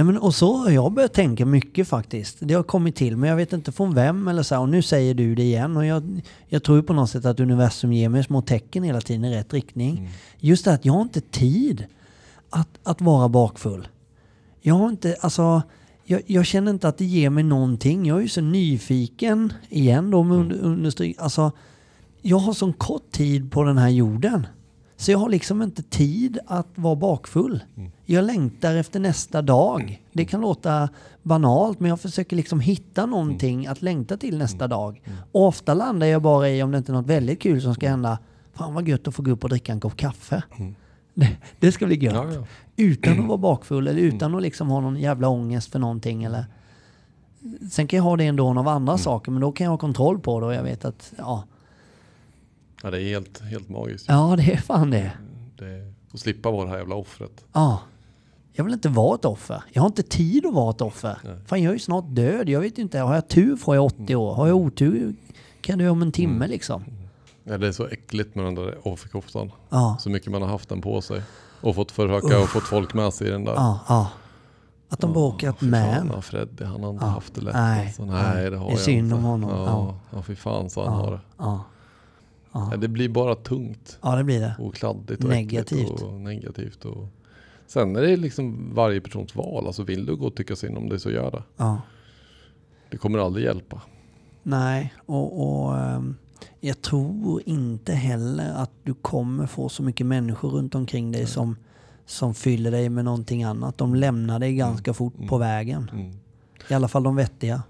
Nej, 0.00 0.04
men, 0.04 0.18
och 0.18 0.34
så 0.34 0.56
har 0.56 0.70
jag 0.70 0.92
börjat 0.92 1.12
tänka 1.12 1.46
mycket 1.46 1.88
faktiskt. 1.88 2.36
Det 2.40 2.54
har 2.54 2.62
kommit 2.62 2.96
till, 2.96 3.16
men 3.16 3.28
jag 3.30 3.36
vet 3.36 3.52
inte 3.52 3.72
från 3.72 3.94
vem 3.94 4.28
eller 4.28 4.42
så. 4.42 4.58
Och 4.58 4.68
nu 4.68 4.82
säger 4.82 5.14
du 5.14 5.34
det 5.34 5.42
igen. 5.42 5.76
Och 5.76 5.86
jag, 5.86 6.20
jag 6.48 6.62
tror 6.62 6.82
på 6.82 6.92
något 6.92 7.10
sätt 7.10 7.24
att 7.24 7.40
universum 7.40 7.92
ger 7.92 8.08
mig 8.08 8.24
små 8.24 8.42
tecken 8.42 8.82
hela 8.82 9.00
tiden 9.00 9.24
i 9.24 9.34
rätt 9.36 9.52
riktning. 9.52 9.98
Mm. 9.98 10.10
Just 10.38 10.64
det 10.64 10.72
att 10.72 10.84
jag 10.84 10.92
har 10.92 11.02
inte 11.02 11.20
tid 11.20 11.84
att, 12.50 12.68
att 12.82 13.00
vara 13.00 13.28
bakfull. 13.28 13.88
Jag 14.60 14.74
har 14.74 14.88
inte, 14.88 15.16
alltså, 15.20 15.62
jag, 16.04 16.22
jag 16.26 16.46
känner 16.46 16.70
inte 16.70 16.88
att 16.88 16.98
det 16.98 17.04
ger 17.04 17.30
mig 17.30 17.44
någonting. 17.44 18.06
Jag 18.06 18.18
är 18.18 18.22
ju 18.22 18.28
så 18.28 18.40
nyfiken, 18.40 19.52
igen 19.68 20.10
då 20.10 20.22
med 20.22 20.38
under, 20.38 20.56
understryk, 20.56 21.16
alltså, 21.18 21.52
jag 22.22 22.38
har 22.38 22.52
sån 22.52 22.72
kort 22.72 23.10
tid 23.10 23.52
på 23.52 23.62
den 23.62 23.78
här 23.78 23.88
jorden. 23.88 24.46
Så 25.00 25.10
jag 25.10 25.18
har 25.18 25.28
liksom 25.28 25.62
inte 25.62 25.82
tid 25.82 26.38
att 26.46 26.66
vara 26.74 26.96
bakfull. 26.96 27.64
Jag 28.06 28.24
längtar 28.24 28.76
efter 28.76 29.00
nästa 29.00 29.42
dag. 29.42 30.02
Det 30.12 30.24
kan 30.24 30.40
låta 30.40 30.88
banalt 31.22 31.80
men 31.80 31.88
jag 31.88 32.00
försöker 32.00 32.36
liksom 32.36 32.60
hitta 32.60 33.06
någonting 33.06 33.66
att 33.66 33.82
längta 33.82 34.16
till 34.16 34.38
nästa 34.38 34.68
dag. 34.68 35.02
Och 35.32 35.46
ofta 35.46 35.74
landar 35.74 36.06
jag 36.06 36.22
bara 36.22 36.48
i 36.48 36.62
om 36.62 36.70
det 36.70 36.78
inte 36.78 36.92
är 36.92 36.94
något 36.94 37.06
väldigt 37.06 37.40
kul 37.40 37.62
som 37.62 37.74
ska 37.74 37.88
hända. 37.88 38.18
Fan 38.54 38.74
vad 38.74 38.88
gött 38.88 39.08
att 39.08 39.14
få 39.14 39.22
gå 39.22 39.30
upp 39.30 39.44
och 39.44 39.50
dricka 39.50 39.72
en 39.72 39.80
kopp 39.80 39.96
kaffe. 39.96 40.42
Det, 41.14 41.36
det 41.58 41.72
ska 41.72 41.86
bli 41.86 42.04
gött. 42.04 42.14
Ja, 42.14 42.32
ja. 42.32 42.44
Utan 42.76 43.20
att 43.20 43.26
vara 43.26 43.38
bakfull 43.38 43.88
eller 43.88 44.00
utan 44.00 44.34
att 44.34 44.42
liksom 44.42 44.68
ha 44.68 44.80
någon 44.80 44.96
jävla 44.96 45.28
ångest 45.28 45.72
för 45.72 45.78
någonting. 45.78 46.24
Eller... 46.24 46.44
Sen 47.70 47.86
kan 47.86 47.96
jag 47.96 48.04
ha 48.04 48.16
det 48.16 48.26
ändå 48.26 48.48
av 48.48 48.68
andra 48.68 48.98
saker 48.98 49.32
men 49.32 49.40
då 49.40 49.52
kan 49.52 49.64
jag 49.64 49.70
ha 49.70 49.78
kontroll 49.78 50.18
på 50.18 50.40
det 50.40 50.46
och 50.46 50.54
jag 50.54 50.62
vet 50.62 50.84
att 50.84 51.12
ja, 51.18 51.44
ja, 52.82 52.90
det 52.90 53.02
är 53.02 53.08
helt, 53.08 53.40
helt 53.40 53.68
magiskt. 53.68 54.04
ja 54.08 54.34
det 54.36 54.52
är 54.52 54.56
fan 54.56 54.90
det. 54.90 55.12
Det, 55.58 55.92
att 56.14 56.20
slippa 56.20 56.50
vara 56.50 56.64
det 56.64 56.70
här 56.70 56.78
jävla 56.78 56.94
offret. 56.94 57.44
Ja. 57.52 57.80
Jag 58.52 58.64
vill 58.64 58.72
inte 58.74 58.88
vara 58.88 59.14
ett 59.14 59.24
offer. 59.24 59.62
Jag 59.72 59.82
har 59.82 59.86
inte 59.86 60.02
tid 60.02 60.46
att 60.46 60.54
vara 60.54 60.70
ett 60.70 60.80
offer. 60.80 61.18
Nej. 61.24 61.36
Fan, 61.46 61.62
jag 61.62 61.70
är 61.70 61.74
ju 61.74 61.78
snart 61.78 62.04
död. 62.08 62.48
Jag 62.48 62.60
vet 62.60 62.78
inte. 62.78 62.98
Har 62.98 63.14
jag 63.14 63.28
tur 63.28 63.56
får 63.56 63.74
jag 63.74 63.84
80 63.84 64.16
år. 64.16 64.34
Har 64.34 64.46
jag 64.46 64.56
otur 64.56 65.14
kan 65.60 65.78
det 65.78 65.88
om 65.90 66.02
en 66.02 66.12
timme 66.12 66.46
liksom. 66.46 66.84
Ja, 67.44 67.58
det 67.58 67.66
är 67.68 67.72
så 67.72 67.86
äckligt 67.86 68.34
med 68.34 68.44
den 68.44 68.54
där 68.54 68.88
offerkoftan. 68.88 69.52
Ja, 69.68 69.96
Så 70.00 70.10
mycket 70.10 70.32
man 70.32 70.42
har 70.42 70.48
haft 70.48 70.68
den 70.68 70.80
på 70.80 71.00
sig. 71.02 71.22
Och 71.60 71.74
fått 71.74 71.90
försöka 71.92 72.40
och 72.40 72.48
fått 72.48 72.62
folk 72.62 72.94
med 72.94 73.14
sig 73.14 73.26
i 73.28 73.30
den 73.30 73.44
där. 73.44 73.52
ja, 73.54 73.78
ja. 73.88 74.10
Att 74.88 75.00
de 75.00 75.12
bara 75.12 75.24
åker 75.24 75.52
fy 75.52 75.70
fan, 75.70 76.22
Freddy, 76.22 76.64
han 76.64 76.82
har 76.82 76.90
inte 76.90 77.04
haft 77.04 77.34
det 77.34 77.40
lätt. 77.40 77.54
Nej, 77.54 77.86
alltså. 77.86 78.04
nej. 78.04 78.34
nej, 78.34 78.50
det 78.50 78.56
har 78.56 78.64
Det 78.66 78.70
är 78.72 78.74
jag 78.76 78.80
synd 78.80 78.98
inte. 78.98 79.14
om 79.16 79.22
honom. 79.22 79.50
Ja, 79.50 79.64
Ja. 79.66 79.94
ja. 80.10 80.22
fy 80.22 80.36
fan 80.36 80.70
så 80.70 80.84
han 80.84 80.92
har 80.92 81.10
det. 81.10 81.20
Ja, 82.52 82.72
det 82.78 82.88
blir 82.88 83.08
bara 83.08 83.34
tungt 83.34 83.98
ja, 84.02 84.16
det 84.16 84.24
blir 84.24 84.40
det. 84.40 84.54
och 84.58 84.74
kladdigt 84.74 85.24
och 85.24 85.30
Negativt. 85.30 86.02
och 86.02 86.12
negativt. 86.20 86.84
Och... 86.84 87.08
Sen 87.66 87.96
är 87.96 88.02
det 88.02 88.16
liksom 88.16 88.74
varje 88.74 89.00
persons 89.00 89.36
val. 89.36 89.66
Alltså 89.66 89.82
vill 89.82 90.06
du 90.06 90.16
gå 90.16 90.26
och 90.26 90.34
tycka 90.34 90.56
synd 90.56 90.78
om 90.78 90.88
dig 90.88 91.00
så 91.00 91.10
gör 91.10 91.30
det. 91.30 91.42
Ja. 91.56 91.80
Det 92.90 92.96
kommer 92.96 93.18
aldrig 93.18 93.44
hjälpa. 93.44 93.82
Nej, 94.42 94.94
och, 95.06 95.62
och 95.64 95.78
ehm, 95.78 96.16
jag 96.60 96.82
tror 96.82 97.42
inte 97.46 97.92
heller 97.92 98.52
att 98.54 98.70
du 98.82 98.94
kommer 98.94 99.46
få 99.46 99.68
så 99.68 99.82
mycket 99.82 100.06
människor 100.06 100.50
runt 100.50 100.74
omkring 100.74 101.12
dig 101.12 101.26
som, 101.26 101.56
som 102.06 102.34
fyller 102.34 102.70
dig 102.70 102.88
med 102.88 103.04
någonting 103.04 103.42
annat. 103.44 103.78
De 103.78 103.94
lämnar 103.94 104.38
dig 104.38 104.54
ganska 104.54 104.94
fort 104.94 105.14
på 105.28 105.38
vägen. 105.38 105.90
Mm. 105.94 106.12
I 106.68 106.74
alla 106.74 106.88
fall 106.88 107.02
de 107.02 107.16
vettiga. 107.16 107.62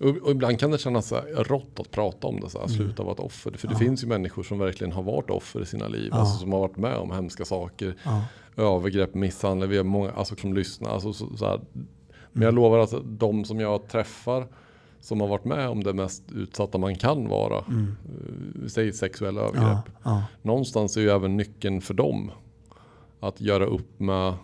Och, 0.00 0.08
och 0.08 0.30
ibland 0.30 0.60
kan 0.60 0.70
det 0.70 0.78
kännas 0.78 1.08
så 1.08 1.20
rått 1.36 1.80
att 1.80 1.90
prata 1.90 2.26
om 2.26 2.40
det. 2.40 2.50
Så 2.50 2.60
här, 2.60 2.66
Sluta 2.68 3.02
vara 3.02 3.12
ett 3.12 3.20
offer. 3.20 3.50
För 3.50 3.68
det 3.68 3.76
finns 3.76 4.04
ju 4.04 4.08
människor 4.08 4.42
som 4.42 4.58
verkligen 4.58 4.92
har 4.92 5.02
varit 5.02 5.30
offer 5.30 5.60
i 5.60 5.66
sina 5.66 5.88
liv. 5.88 6.08
Ja. 6.12 6.18
Alltså, 6.18 6.38
som 6.38 6.52
har 6.52 6.60
varit 6.60 6.76
med 6.76 6.96
om 6.96 7.10
hemska 7.10 7.44
saker. 7.44 7.96
Ja, 8.04 8.24
övergrepp, 8.56 9.14
misshandel. 9.14 9.68
Vi 9.68 9.76
har 9.76 9.84
många 9.84 10.10
alltså, 10.10 10.36
som 10.36 10.54
lyssnar. 10.54 10.90
Alltså, 10.90 11.12
så, 11.12 11.36
så 11.36 11.46
här. 11.46 11.60
Men 12.32 12.42
jag 12.42 12.54
lovar 12.54 12.78
att 12.78 12.94
de 13.04 13.44
som 13.44 13.60
jag 13.60 13.88
träffar 13.88 14.46
som 15.00 15.20
har 15.20 15.28
varit 15.28 15.44
med 15.44 15.68
om 15.68 15.82
det 15.84 15.92
mest 15.92 16.22
utsatta 16.32 16.78
man 16.78 16.94
kan 16.94 17.28
vara. 17.28 17.64
Mm. 17.68 17.96
Säg 18.68 18.92
sexuella 18.92 19.40
övergrepp. 19.40 19.62
ja, 19.64 19.82
ja, 20.04 20.24
Någonstans 20.42 20.96
är 20.96 21.00
ju 21.00 21.10
även 21.10 21.36
nyckeln 21.36 21.80
för 21.80 21.94
dem 21.94 22.30
att 23.20 23.40
göra 23.40 23.64
upp 23.66 24.00
med, 24.00 24.34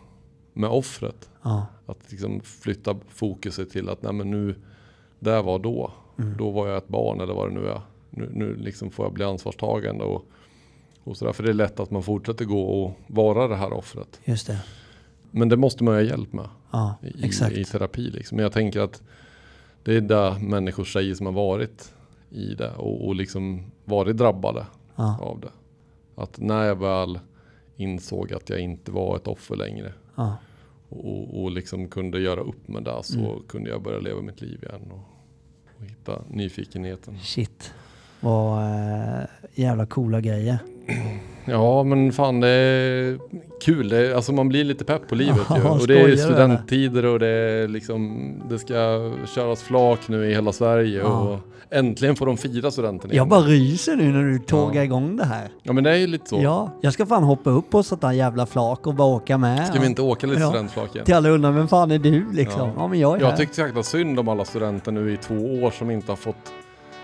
med 0.52 0.70
offret. 0.70 1.30
ja, 1.42 1.66
Att 1.86 1.98
liksom 2.10 2.40
flytta 2.40 2.96
fokuset 3.08 3.70
till 3.70 3.88
att 3.88 4.02
nej 4.02 4.12
men 4.12 4.30
nu, 4.30 4.54
det 5.18 5.42
var 5.42 5.58
då. 5.58 5.92
Då 6.38 6.50
var 6.50 6.68
jag 6.68 6.76
ett 6.76 6.88
barn 6.88 7.20
eller 7.20 7.34
vad 7.34 7.48
det 7.50 7.54
nu 7.54 7.68
är. 7.68 7.80
Nu, 8.10 8.30
nu 8.32 8.54
liksom 8.56 8.90
får 8.90 9.04
jag 9.06 9.12
bli 9.12 9.24
ansvarstagande 9.24 10.04
och, 10.04 10.24
och 11.04 11.16
sådär. 11.16 11.32
För 11.32 11.42
det 11.42 11.48
är 11.50 11.54
lätt 11.54 11.80
att 11.80 11.90
man 11.90 12.02
fortsätter 12.02 12.44
gå 12.44 12.62
och 12.62 12.92
vara 13.06 13.48
det 13.48 13.56
här 13.56 13.72
offret. 13.72 14.20
just 14.24 14.46
det. 14.46 14.58
Men 15.30 15.48
det 15.48 15.56
måste 15.56 15.84
man 15.84 15.94
ju 15.94 16.00
ha 16.00 16.08
hjälp 16.10 16.32
med 16.32 16.48
Ja, 16.70 16.94
i, 17.02 17.24
exakt. 17.24 17.56
i 17.56 17.64
terapi. 17.64 18.10
Liksom. 18.10 18.36
Men 18.36 18.42
jag 18.42 18.52
tänker 18.52 18.80
att 18.80 19.02
det 19.82 19.96
är 19.96 20.00
där 20.00 20.38
människor 20.38 20.84
säger 20.84 21.14
som 21.14 21.26
har 21.26 21.32
varit 21.32 21.94
i 22.30 22.54
det 22.54 22.70
och, 22.70 23.06
och 23.06 23.14
liksom 23.14 23.62
varit 23.84 24.16
drabbade 24.16 24.66
Ja, 24.96 25.18
av 25.20 25.40
det. 25.40 25.50
Att 26.22 26.38
när 26.38 26.64
jag 26.64 26.76
väl 26.76 27.18
insåg 27.76 28.32
att 28.32 28.48
jag 28.50 28.60
inte 28.60 28.90
var 28.92 29.16
ett 29.16 29.26
offer 29.26 29.56
längre 29.56 29.92
ja, 30.14 30.36
och, 30.88 31.42
och 31.42 31.50
liksom 31.50 31.88
kunde 31.88 32.20
göra 32.20 32.40
upp 32.40 32.68
med 32.68 32.82
det 32.84 33.02
så 33.02 33.18
Mm. 33.18 33.42
kunde 33.48 33.70
jag 33.70 33.82
börja 33.82 33.98
leva 33.98 34.20
mitt 34.22 34.40
liv 34.40 34.62
igen 34.64 34.90
och, 34.90 35.00
och 35.78 35.86
hitta 35.86 36.22
nyfikenheten. 36.30 37.18
shit. 37.18 37.72
Vad 38.20 38.62
äh, 38.62 39.24
jävla 39.54 39.86
coola 39.86 40.20
grejer. 40.20 40.58
Ja 41.48 41.82
men 41.82 42.12
fan 42.12 42.40
det 42.40 42.48
är 42.48 43.18
kul. 43.64 43.88
Det 43.88 43.98
är, 44.10 44.14
alltså 44.14 44.32
man 44.32 44.48
blir 44.48 44.64
lite 44.64 44.84
pepp 44.84 45.08
på 45.08 45.14
livet 45.14 45.36
ju. 45.50 45.56
Ja, 45.64 45.70
Och 45.70 45.86
det 45.86 46.00
är 46.00 46.16
studenttider 46.16 47.06
och 47.06 47.18
det 47.18 47.28
är 47.28 47.68
liksom 47.68 48.28
Det 48.50 48.58
ska 48.58 48.74
köras 49.34 49.62
flak 49.62 50.08
nu 50.08 50.30
i 50.30 50.34
hela 50.34 50.52
Sverige 50.52 50.98
Ja. 50.98 51.06
och 51.20 51.38
äntligen 51.70 52.16
får 52.16 52.26
de 52.26 52.36
fira 52.36 52.70
studenten 52.70 53.10
igen. 53.10 53.16
Jag 53.16 53.28
bara 53.28 53.40
ryser 53.40 53.96
nu 53.96 54.12
när 54.12 54.22
du 54.22 54.38
tågar 54.38 54.82
igång 54.82 55.16
det 55.16 55.24
här. 55.24 55.48
Ja 55.62 55.72
men 55.72 55.84
det 55.84 55.90
är 55.90 55.96
ju 55.96 56.06
lite 56.06 56.28
så. 56.28 56.38
Ja, 56.42 56.70
jag 56.80 56.92
ska 56.92 57.06
fan 57.06 57.22
hoppa 57.22 57.50
upp 57.50 57.70
på 57.70 57.82
sånt 57.82 58.00
där 58.00 58.12
jävla 58.12 58.46
flak 58.46 58.86
och 58.86 58.94
bara 58.94 59.08
åka 59.08 59.38
med. 59.38 59.66
Ska 59.66 59.80
vi 59.80 59.86
inte 59.86 60.02
åka 60.02 60.26
lite 60.26 60.40
Ja. 60.40 60.48
studentflak 60.48 60.94
igen? 60.94 61.04
Till 61.06 61.14
alla 61.14 61.28
undrar, 61.28 61.52
vem 61.52 61.68
fan 61.68 61.90
är 61.90 61.98
du 61.98 62.24
liksom? 62.32 62.60
Ja, 62.68 62.72
Ja. 62.76 62.88
men 62.88 62.98
jag 63.00 63.16
är 63.16 63.20
Jag 63.20 63.28
här. 63.30 63.36
tyckte 63.36 63.60
jäkla 63.60 63.82
synd 63.82 64.18
om 64.18 64.28
alla 64.28 64.44
studenter 64.44 64.92
nu 64.92 65.12
i 65.12 65.16
två 65.16 65.34
år 65.34 65.70
som 65.70 65.90
inte 65.90 66.12
har 66.12 66.16
fått 66.16 66.36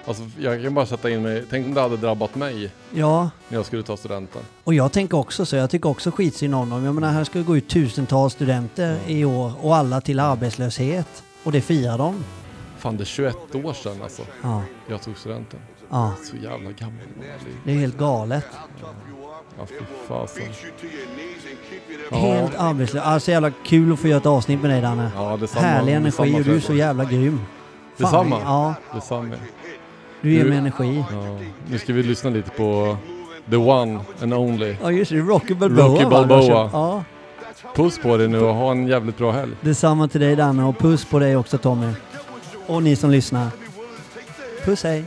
Alltså 0.04 0.22
jag 0.38 0.62
kan 0.62 0.74
bara 0.74 0.86
sätta 0.86 1.10
in 1.10 1.22
mig, 1.22 1.44
tänk 1.50 1.66
om 1.66 1.74
det 1.74 1.80
hade 1.80 1.96
drabbat 1.96 2.34
mig 2.34 2.70
Ja, 2.92 3.30
när 3.48 3.58
jag 3.58 3.66
skulle 3.66 3.82
ta 3.82 3.96
studenten. 3.96 4.42
och 4.64 4.74
jag 4.74 4.92
tänker 4.92 5.16
också 5.18 5.46
så. 5.46 5.56
Jag 5.56 5.70
tycker 5.70 5.88
också 5.88 6.10
skitsynd 6.10 6.54
om 6.54 6.70
dem. 6.70 6.84
Jag 6.84 6.94
menar, 6.94 7.12
här 7.12 7.24
ska 7.24 7.40
gå 7.40 7.56
ut 7.56 7.68
tusentals 7.68 8.32
studenter 8.32 8.98
i 9.06 9.24
år 9.24 9.52
och 9.60 9.76
alla 9.76 10.00
till 10.00 10.20
arbetslöshet. 10.20 11.22
Och 11.44 11.52
det 11.52 11.60
firar 11.60 11.98
de. 11.98 12.24
Fan 12.78 12.96
det 12.96 13.02
är 13.02 13.04
21 13.04 13.36
år 13.54 13.72
sedan 13.72 14.02
alltså. 14.02 14.22
Ja, 14.42 14.62
Jag 14.88 15.02
tog 15.02 15.16
studenten. 15.18 15.60
ja. 15.90 16.12
Så 16.30 16.36
jävla 16.36 16.70
gammal. 16.70 16.98
Det 17.64 17.70
är 17.72 17.76
helt 17.76 17.98
galet. 17.98 18.44
Ja 19.58 19.66
fy 19.66 19.74
fasen. 20.08 20.42
Helt 22.10 22.54
arbetslös. 22.58 23.02
Alltså 23.04 23.30
jävla 23.30 23.50
kul 23.50 23.92
att 23.92 23.98
få 23.98 24.08
göra 24.08 24.18
ett 24.20 24.26
avsnitt 24.26 24.60
med 24.62 24.70
dig 24.70 24.80
Danne. 24.80 25.10
Ja 25.16 25.36
detsamma. 25.36 25.66
Härlig 25.66 25.92
energi 25.94 26.34
och 26.40 26.44
du 26.44 26.56
är 26.56 26.60
så 26.60 26.74
jävla 26.74 27.04
grym. 27.04 27.40
Detsamma. 27.96 28.40
Ja, 28.44 28.74
Detsamma. 28.94 29.34
Du 30.22 30.32
ger 30.32 30.44
mig 30.44 30.58
energi. 30.58 31.04
Ja. 31.12 31.38
Nu 31.70 31.78
ska 31.78 31.92
vi 31.92 32.02
lyssna 32.02 32.30
lite 32.30 32.50
på 32.50 32.96
The 33.50 33.56
One 33.56 34.00
and 34.22 34.34
Only. 34.34 34.76
Ja 34.82 34.90
just 34.90 35.10
det, 35.10 35.18
Rocky 35.18 35.54
Balboa 35.54 35.86
Rocky? 35.86 36.04
Balboa. 36.04 36.70
Ja. 36.72 37.04
Puss 37.74 37.98
på 37.98 38.16
dig 38.16 38.28
nu 38.28 38.40
och 38.40 38.54
ha 38.54 38.70
en 38.70 38.86
jävligt 38.86 39.18
bra 39.18 39.32
helg. 39.32 39.52
Detsamma 39.60 40.08
till 40.08 40.20
dig 40.20 40.36
Danne 40.36 40.64
och 40.64 40.78
puss 40.78 41.04
på 41.04 41.18
dig 41.18 41.36
också 41.36 41.58
Tommy. 41.58 41.92
Och 42.66 42.82
ni 42.82 42.96
som 42.96 43.10
lyssnar. 43.10 43.48
Puss 44.64 44.84
hej. 44.84 45.04